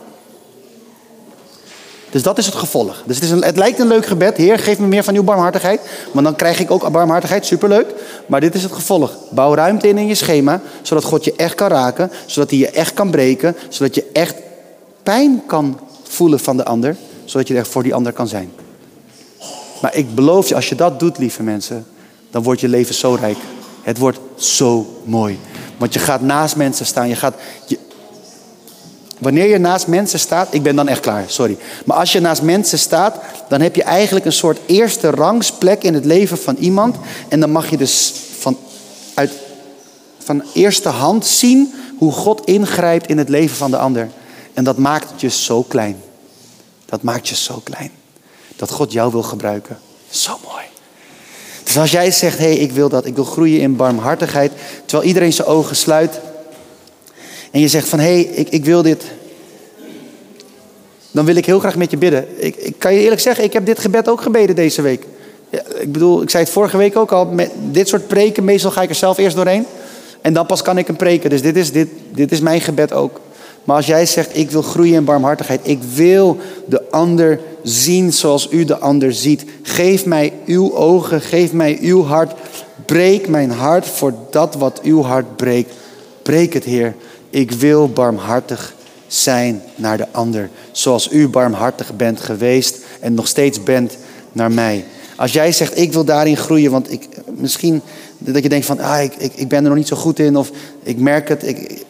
Dus 2.10 2.22
dat 2.22 2.38
is 2.38 2.46
het 2.46 2.54
gevolg. 2.54 3.02
Dus 3.06 3.16
het, 3.16 3.24
is 3.24 3.30
een, 3.30 3.44
het 3.44 3.56
lijkt 3.56 3.78
een 3.78 3.86
leuk 3.86 4.06
gebed. 4.06 4.36
Heer, 4.36 4.58
geef 4.58 4.78
me 4.78 4.86
meer 4.86 5.04
van 5.04 5.14
uw 5.14 5.22
barmhartigheid. 5.22 5.80
Want 6.12 6.24
dan 6.24 6.36
krijg 6.36 6.60
ik 6.60 6.70
ook 6.70 6.90
barmhartigheid. 6.90 7.46
Superleuk. 7.46 7.86
Maar 8.26 8.40
dit 8.40 8.54
is 8.54 8.62
het 8.62 8.72
gevolg. 8.72 9.16
Bouw 9.30 9.54
ruimte 9.54 9.88
in 9.88 9.98
in 9.98 10.06
je 10.06 10.14
schema. 10.14 10.60
Zodat 10.82 11.04
God 11.04 11.24
je 11.24 11.34
echt 11.36 11.54
kan 11.54 11.68
raken. 11.68 12.10
Zodat 12.26 12.50
hij 12.50 12.58
je 12.58 12.70
echt 12.70 12.94
kan 12.94 13.10
breken. 13.10 13.56
Zodat 13.68 13.94
je 13.94 14.06
echt 14.12 14.34
pijn 15.02 15.42
kan 15.46 15.80
voelen 16.02 16.40
van 16.40 16.56
de 16.56 16.64
ander. 16.64 16.96
Zodat 17.24 17.48
je 17.48 17.56
er 17.56 17.66
voor 17.66 17.82
die 17.82 17.94
ander 17.94 18.12
kan 18.12 18.28
zijn. 18.28 18.52
Maar 19.80 19.94
ik 19.94 20.14
beloof 20.14 20.48
je, 20.48 20.54
als 20.54 20.68
je 20.68 20.74
dat 20.74 20.98
doet, 21.00 21.18
lieve 21.18 21.42
mensen, 21.42 21.86
dan 22.30 22.42
wordt 22.42 22.60
je 22.60 22.68
leven 22.68 22.94
zo 22.94 23.16
rijk. 23.20 23.38
Het 23.82 23.98
wordt 23.98 24.18
zo 24.34 25.00
mooi. 25.04 25.38
Want 25.76 25.92
je 25.92 25.98
gaat 25.98 26.20
naast 26.20 26.56
mensen 26.56 26.86
staan. 26.86 27.08
Je 27.08 27.16
gaat, 27.16 27.34
je, 27.66 27.78
wanneer 29.18 29.46
je 29.46 29.58
naast 29.58 29.86
mensen 29.86 30.18
staat, 30.18 30.54
ik 30.54 30.62
ben 30.62 30.76
dan 30.76 30.88
echt 30.88 31.00
klaar, 31.00 31.24
sorry. 31.26 31.58
Maar 31.84 31.96
als 31.96 32.12
je 32.12 32.20
naast 32.20 32.42
mensen 32.42 32.78
staat, 32.78 33.16
dan 33.48 33.60
heb 33.60 33.76
je 33.76 33.82
eigenlijk 33.82 34.26
een 34.26 34.32
soort 34.32 34.58
eerste 34.66 35.10
rangsplek 35.10 35.82
in 35.82 35.94
het 35.94 36.04
leven 36.04 36.38
van 36.38 36.56
iemand. 36.56 36.96
En 37.28 37.40
dan 37.40 37.50
mag 37.50 37.70
je 37.70 37.76
dus 37.76 38.12
van, 38.38 38.56
uit, 39.14 39.32
van 40.18 40.42
eerste 40.54 40.88
hand 40.88 41.26
zien 41.26 41.74
hoe 41.98 42.12
God 42.12 42.44
ingrijpt 42.44 43.06
in 43.06 43.18
het 43.18 43.28
leven 43.28 43.56
van 43.56 43.70
de 43.70 43.78
ander. 43.78 44.08
En 44.54 44.64
dat 44.64 44.78
maakt 44.78 45.20
je 45.20 45.28
zo 45.28 45.62
klein. 45.62 45.96
Dat 46.86 47.02
maakt 47.02 47.28
je 47.28 47.34
zo 47.34 47.60
klein 47.64 47.99
dat 48.56 48.70
God 48.70 48.92
jou 48.92 49.12
wil 49.12 49.22
gebruiken. 49.22 49.78
Zo 50.10 50.38
mooi. 50.48 50.64
Dus 51.62 51.78
als 51.78 51.90
jij 51.90 52.10
zegt, 52.10 52.38
hé, 52.38 52.44
hey, 52.44 52.56
ik 52.56 52.72
wil 52.72 52.88
dat, 52.88 53.06
ik 53.06 53.14
wil 53.14 53.24
groeien 53.24 53.60
in 53.60 53.76
barmhartigheid, 53.76 54.52
terwijl 54.84 55.08
iedereen 55.08 55.32
zijn 55.32 55.48
ogen 55.48 55.76
sluit, 55.76 56.20
en 57.50 57.60
je 57.60 57.68
zegt 57.68 57.88
van, 57.88 57.98
hé, 57.98 58.04
hey, 58.04 58.22
ik, 58.22 58.48
ik 58.48 58.64
wil 58.64 58.82
dit, 58.82 59.04
dan 61.10 61.24
wil 61.24 61.36
ik 61.36 61.46
heel 61.46 61.58
graag 61.58 61.76
met 61.76 61.90
je 61.90 61.96
bidden. 61.96 62.44
Ik, 62.44 62.56
ik 62.56 62.74
kan 62.78 62.94
je 62.94 63.00
eerlijk 63.00 63.20
zeggen, 63.20 63.44
ik 63.44 63.52
heb 63.52 63.66
dit 63.66 63.78
gebed 63.78 64.08
ook 64.08 64.20
gebeden 64.20 64.56
deze 64.56 64.82
week. 64.82 65.06
Ja, 65.50 65.62
ik 65.78 65.92
bedoel, 65.92 66.22
ik 66.22 66.30
zei 66.30 66.44
het 66.44 66.52
vorige 66.52 66.76
week 66.76 66.96
ook 66.96 67.12
al, 67.12 67.26
met 67.26 67.50
dit 67.70 67.88
soort 67.88 68.06
preken, 68.06 68.44
meestal 68.44 68.70
ga 68.70 68.82
ik 68.82 68.88
er 68.88 68.94
zelf 68.94 69.18
eerst 69.18 69.36
doorheen. 69.36 69.66
En 70.20 70.32
dan 70.32 70.46
pas 70.46 70.62
kan 70.62 70.78
ik 70.78 70.88
een 70.88 70.96
preken. 70.96 71.30
Dus 71.30 71.42
dit 71.42 71.56
is, 71.56 71.72
dit, 71.72 71.88
dit 72.12 72.32
is 72.32 72.40
mijn 72.40 72.60
gebed 72.60 72.92
ook. 72.92 73.20
Maar 73.64 73.76
als 73.76 73.86
jij 73.86 74.06
zegt, 74.06 74.36
ik 74.36 74.50
wil 74.50 74.62
groeien 74.62 74.94
in 74.94 75.04
barmhartigheid, 75.04 75.60
ik 75.62 75.82
wil 75.94 76.36
de 76.66 76.90
ander 76.90 77.40
zien 77.62 78.12
zoals 78.12 78.48
u 78.50 78.64
de 78.64 78.78
ander 78.78 79.12
ziet. 79.12 79.44
Geef 79.62 80.06
mij 80.06 80.32
uw 80.46 80.74
ogen, 80.74 81.20
geef 81.20 81.52
mij 81.52 81.78
uw 81.80 82.04
hart. 82.04 82.32
Breek 82.86 83.28
mijn 83.28 83.50
hart 83.50 83.86
voor 83.86 84.14
dat 84.30 84.54
wat 84.54 84.80
uw 84.82 85.02
hart 85.02 85.36
breekt. 85.36 85.74
Breek 86.22 86.52
het, 86.52 86.64
Heer. 86.64 86.94
Ik 87.30 87.50
wil 87.50 87.88
barmhartig 87.88 88.74
zijn 89.06 89.62
naar 89.74 89.96
de 89.96 90.06
ander. 90.10 90.50
Zoals 90.72 91.12
u 91.12 91.28
barmhartig 91.28 91.96
bent 91.96 92.20
geweest 92.20 92.78
en 93.00 93.14
nog 93.14 93.28
steeds 93.28 93.62
bent 93.62 93.96
naar 94.32 94.52
mij. 94.52 94.84
Als 95.16 95.32
jij 95.32 95.52
zegt, 95.52 95.78
ik 95.78 95.92
wil 95.92 96.04
daarin 96.04 96.36
groeien, 96.36 96.70
want 96.70 96.92
ik, 96.92 97.08
misschien 97.26 97.82
dat 98.18 98.42
je 98.42 98.48
denkt 98.48 98.66
van, 98.66 98.80
ah, 98.80 99.02
ik, 99.02 99.14
ik, 99.14 99.32
ik 99.34 99.48
ben 99.48 99.62
er 99.62 99.68
nog 99.68 99.78
niet 99.78 99.88
zo 99.88 99.96
goed 99.96 100.18
in, 100.18 100.36
of 100.36 100.50
ik 100.82 100.98
merk 100.98 101.28
het, 101.28 101.46
ik, 101.46 101.84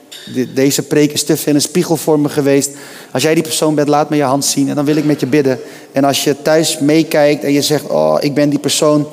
deze 0.55 0.83
preek 0.83 1.13
is 1.13 1.23
te 1.23 1.37
veel 1.37 1.55
een 1.55 1.61
spiegel 1.61 1.97
voor 1.97 2.21
me 2.21 2.29
geweest. 2.29 2.71
Als 3.13 3.23
jij 3.23 3.35
die 3.35 3.43
persoon 3.43 3.75
bent, 3.75 3.89
laat 3.89 4.11
me 4.11 4.17
je 4.17 4.23
hand 4.23 4.45
zien 4.45 4.69
en 4.69 4.75
dan 4.75 4.85
wil 4.85 4.97
ik 4.97 5.05
met 5.05 5.21
je 5.21 5.27
bidden. 5.27 5.59
En 5.93 6.05
als 6.05 6.25
je 6.25 6.43
thuis 6.43 6.79
meekijkt 6.79 7.45
en 7.45 7.53
je 7.53 7.63
zegt, 7.63 7.87
oh, 7.87 8.17
ik 8.21 8.35
ben 8.35 8.51
die 8.51 8.59
persoon, 8.59 9.07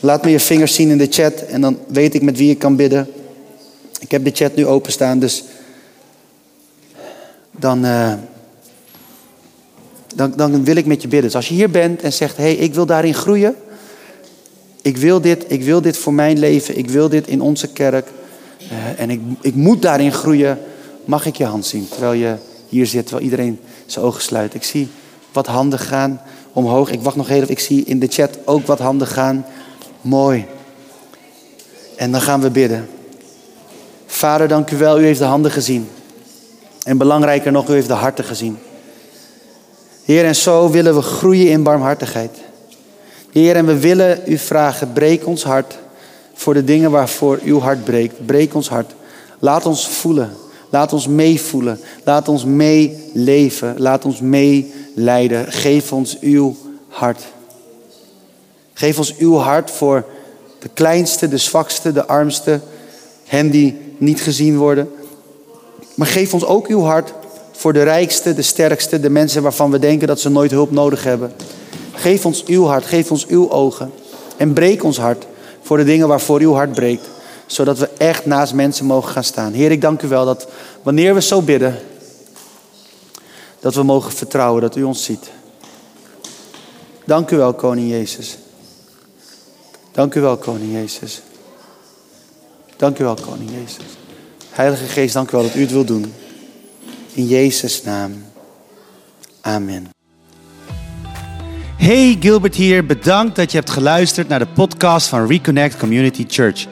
laat 0.00 0.24
me 0.24 0.30
je 0.30 0.40
vingers 0.40 0.74
zien 0.74 0.90
in 0.90 0.98
de 0.98 1.06
chat 1.10 1.32
en 1.34 1.60
dan 1.60 1.78
weet 1.88 2.14
ik 2.14 2.22
met 2.22 2.36
wie 2.36 2.50
ik 2.50 2.58
kan 2.58 2.76
bidden. 2.76 3.08
Ik 4.00 4.10
heb 4.10 4.24
de 4.24 4.30
chat 4.34 4.56
nu 4.56 4.66
openstaan, 4.66 5.18
dus 5.18 5.44
dan, 7.50 7.84
uh, 7.84 8.12
dan, 10.14 10.32
dan 10.36 10.64
wil 10.64 10.76
ik 10.76 10.86
met 10.86 11.02
je 11.02 11.08
bidden. 11.08 11.26
Dus 11.26 11.36
als 11.36 11.48
je 11.48 11.54
hier 11.54 11.70
bent 11.70 12.02
en 12.02 12.12
zegt, 12.12 12.36
hey, 12.36 12.54
ik 12.54 12.74
wil 12.74 12.86
daarin 12.86 13.14
groeien. 13.14 13.54
Ik 14.82 14.96
wil 14.96 15.20
dit, 15.20 15.44
ik 15.48 15.62
wil 15.62 15.80
dit 15.80 15.96
voor 15.96 16.14
mijn 16.14 16.38
leven, 16.38 16.78
ik 16.78 16.90
wil 16.90 17.08
dit 17.08 17.26
in 17.26 17.40
onze 17.40 17.68
kerk. 17.68 18.08
Uh, 18.72 19.00
en 19.00 19.10
ik, 19.10 19.20
ik 19.40 19.54
moet 19.54 19.82
daarin 19.82 20.12
groeien. 20.12 20.58
Mag 21.04 21.26
ik 21.26 21.36
je 21.36 21.44
hand 21.44 21.66
zien 21.66 21.88
terwijl 21.88 22.12
je 22.12 22.34
hier 22.68 22.86
zit, 22.86 23.02
terwijl 23.06 23.24
iedereen 23.24 23.60
zijn 23.86 24.04
ogen 24.04 24.22
sluit. 24.22 24.54
Ik 24.54 24.62
zie 24.62 24.88
wat 25.32 25.46
handen 25.46 25.78
gaan 25.78 26.20
omhoog. 26.52 26.90
Ik 26.90 27.02
wacht 27.02 27.16
nog 27.16 27.28
even. 27.28 27.48
Ik 27.48 27.58
zie 27.58 27.84
in 27.84 27.98
de 27.98 28.06
chat 28.06 28.38
ook 28.44 28.66
wat 28.66 28.78
handen 28.78 29.06
gaan. 29.06 29.46
Mooi. 30.00 30.46
En 31.96 32.12
dan 32.12 32.20
gaan 32.20 32.40
we 32.40 32.50
bidden. 32.50 32.88
Vader, 34.06 34.48
dank 34.48 34.70
u 34.70 34.76
wel. 34.76 35.00
U 35.00 35.04
heeft 35.04 35.18
de 35.18 35.24
handen 35.24 35.50
gezien. 35.50 35.88
En 36.82 36.98
belangrijker 36.98 37.52
nog, 37.52 37.68
u 37.68 37.72
heeft 37.72 37.88
de 37.88 37.92
harten 37.92 38.24
gezien. 38.24 38.58
Heer, 40.04 40.24
en 40.24 40.34
zo 40.34 40.70
willen 40.70 40.94
we 40.94 41.02
groeien 41.02 41.50
in 41.50 41.62
barmhartigheid. 41.62 42.38
Heer, 43.32 43.56
en 43.56 43.66
we 43.66 43.78
willen 43.78 44.20
u 44.26 44.38
vragen, 44.38 44.92
breek 44.92 45.26
ons 45.26 45.44
hart 45.44 45.78
voor 46.34 46.54
de 46.54 46.64
dingen 46.64 46.90
waarvoor 46.90 47.38
uw 47.44 47.60
hart 47.60 47.84
breekt. 47.84 48.26
Breek 48.26 48.54
ons 48.54 48.68
hart. 48.68 48.94
Laat 49.38 49.66
ons 49.66 49.88
voelen. 49.88 50.30
Laat 50.70 50.92
ons 50.92 51.08
meevoelen. 51.08 51.80
Laat 52.04 52.28
ons 52.28 52.44
meeleven. 52.44 53.74
Laat 53.78 54.04
ons 54.04 54.20
meeleiden. 54.20 55.52
Geef 55.52 55.92
ons 55.92 56.18
uw 56.20 56.56
hart. 56.88 57.22
Geef 58.72 58.98
ons 58.98 59.16
uw 59.16 59.36
hart 59.36 59.70
voor 59.70 60.04
de 60.58 60.68
kleinste, 60.74 61.28
de 61.28 61.38
zwakste, 61.38 61.92
de 61.92 62.06
armste. 62.06 62.60
Hen 63.24 63.50
die 63.50 63.78
niet 63.98 64.20
gezien 64.20 64.56
worden. 64.56 64.90
Maar 65.94 66.06
geef 66.06 66.34
ons 66.34 66.44
ook 66.44 66.66
uw 66.66 66.80
hart 66.82 67.12
voor 67.52 67.72
de 67.72 67.82
rijkste, 67.82 68.34
de 68.34 68.42
sterkste, 68.42 69.00
de 69.00 69.10
mensen 69.10 69.42
waarvan 69.42 69.70
we 69.70 69.78
denken 69.78 70.06
dat 70.06 70.20
ze 70.20 70.28
nooit 70.28 70.50
hulp 70.50 70.70
nodig 70.70 71.04
hebben. 71.04 71.32
Geef 71.92 72.26
ons 72.26 72.44
uw 72.44 72.64
hart, 72.64 72.84
geef 72.84 73.10
ons 73.10 73.26
uw 73.26 73.50
ogen. 73.50 73.90
En 74.36 74.52
breek 74.52 74.84
ons 74.84 74.98
hart 74.98 75.26
voor 75.64 75.76
de 75.76 75.84
dingen 75.84 76.08
waarvoor 76.08 76.40
uw 76.40 76.52
hart 76.52 76.72
breekt. 76.72 77.06
Zodat 77.46 77.78
we 77.78 77.88
echt 77.88 78.26
naast 78.26 78.54
mensen 78.54 78.86
mogen 78.86 79.12
gaan 79.12 79.24
staan. 79.24 79.52
Heer, 79.52 79.70
ik 79.70 79.80
dank 79.80 80.02
u 80.02 80.08
wel 80.08 80.24
dat 80.24 80.48
wanneer 80.82 81.14
we 81.14 81.22
zo 81.22 81.42
bidden, 81.42 81.78
dat 83.60 83.74
we 83.74 83.82
mogen 83.82 84.12
vertrouwen 84.12 84.62
dat 84.62 84.76
u 84.76 84.82
ons 84.82 85.04
ziet. 85.04 85.30
Dank 87.04 87.30
u 87.30 87.36
wel, 87.36 87.54
Koning 87.54 87.90
Jezus. 87.90 88.38
Dank 89.92 90.14
u 90.14 90.20
wel, 90.20 90.36
Koning 90.36 90.72
Jezus. 90.72 91.22
Dank 92.76 92.98
u 92.98 93.04
wel, 93.04 93.14
Koning 93.14 93.50
Jezus. 93.50 93.84
Heilige 94.50 94.84
Geest, 94.84 95.14
dank 95.14 95.28
u 95.28 95.36
wel 95.36 95.46
dat 95.46 95.54
u 95.54 95.60
het 95.60 95.70
wilt 95.70 95.86
doen. 95.86 96.14
In 97.12 97.26
Jezus' 97.26 97.82
naam. 97.82 98.24
Amen. 99.40 99.93
Hey, 101.84 102.16
Gilbert 102.20 102.54
hier. 102.54 102.86
Bedankt 102.86 103.36
dat 103.36 103.50
je 103.50 103.56
hebt 103.56 103.70
geluisterd 103.70 104.28
naar 104.28 104.38
de 104.38 104.46
podcast 104.46 105.06
van 105.06 105.26
Reconnect 105.26 105.76
Community 105.76 106.24
Church. 106.28 106.66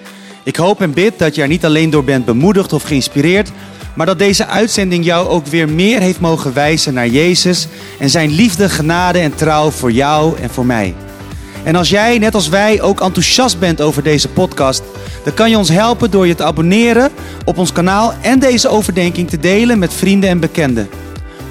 Ik 0.45 0.57
hoop 0.57 0.81
en 0.81 0.93
bid 0.93 1.19
dat 1.19 1.35
je 1.35 1.43
er 1.43 1.49
niet 1.49 1.65
alleen 1.65 1.91
door 1.91 2.05
bent 2.05 2.25
bemoedigd 2.25 2.73
of 2.73 2.83
geïnspireerd, 2.83 3.53
maar 3.95 4.07
dat 4.07 4.19
deze 4.19 4.47
uitzending 4.47 5.05
jou 5.05 5.29
ook 5.29 5.47
weer 5.47 5.69
meer 5.69 6.01
heeft 6.01 6.21
mogen 6.21 6.55
wijzen 6.55 6.95
naar 6.95 7.09
Jezus 7.09 7.69
en 7.99 8.11
zijn 8.11 8.31
liefde, 8.31 8.69
genade 8.69 9.19
en 9.19 9.35
trouw 9.35 9.71
voor 9.71 9.93
jou 9.93 10.39
en 10.41 10.51
voor 10.51 10.67
mij. 10.67 10.95
En 11.65 11.77
als 11.77 11.89
jij, 11.89 12.19
net 12.19 12.35
als 12.35 12.49
wij, 12.49 12.81
ook 12.81 13.01
enthousiast 13.01 13.59
bent 13.59 13.81
over 13.81 14.03
deze 14.03 14.29
podcast, 14.29 14.83
dan 15.25 15.35
kan 15.35 15.51
je 15.51 15.59
ons 15.59 15.69
helpen 15.69 16.11
door 16.11 16.27
je 16.27 16.35
te 16.35 16.45
abonneren 16.45 17.11
op 17.45 17.59
ons 17.59 17.73
kanaal 17.73 18.15
en 18.21 18.39
deze 18.39 18.69
overdenking 18.69 19.29
te 19.29 19.39
delen 19.39 19.79
met 19.79 19.95
vrienden 19.95 20.31
en 20.31 20.41
bekenden. 20.41 20.89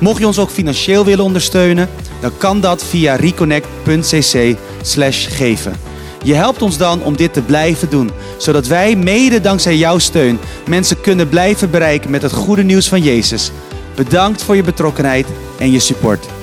Mocht 0.01 0.19
je 0.19 0.27
ons 0.27 0.39
ook 0.39 0.49
financieel 0.49 1.05
willen 1.05 1.23
ondersteunen, 1.23 1.89
dan 2.19 2.31
kan 2.37 2.61
dat 2.61 2.83
via 2.83 3.15
reconnect.cc/geven. 3.15 5.75
Je 6.23 6.33
helpt 6.33 6.61
ons 6.61 6.77
dan 6.77 7.03
om 7.03 7.17
dit 7.17 7.33
te 7.33 7.41
blijven 7.41 7.89
doen, 7.89 8.11
zodat 8.37 8.67
wij 8.67 8.95
mede 8.95 9.41
dankzij 9.41 9.77
jouw 9.77 9.97
steun 9.97 10.39
mensen 10.67 11.01
kunnen 11.01 11.29
blijven 11.29 11.71
bereiken 11.71 12.11
met 12.11 12.21
het 12.21 12.33
goede 12.33 12.63
nieuws 12.63 12.87
van 12.87 13.01
Jezus. 13.01 13.51
Bedankt 13.95 14.43
voor 14.43 14.55
je 14.55 14.63
betrokkenheid 14.63 15.27
en 15.59 15.71
je 15.71 15.79
support. 15.79 16.40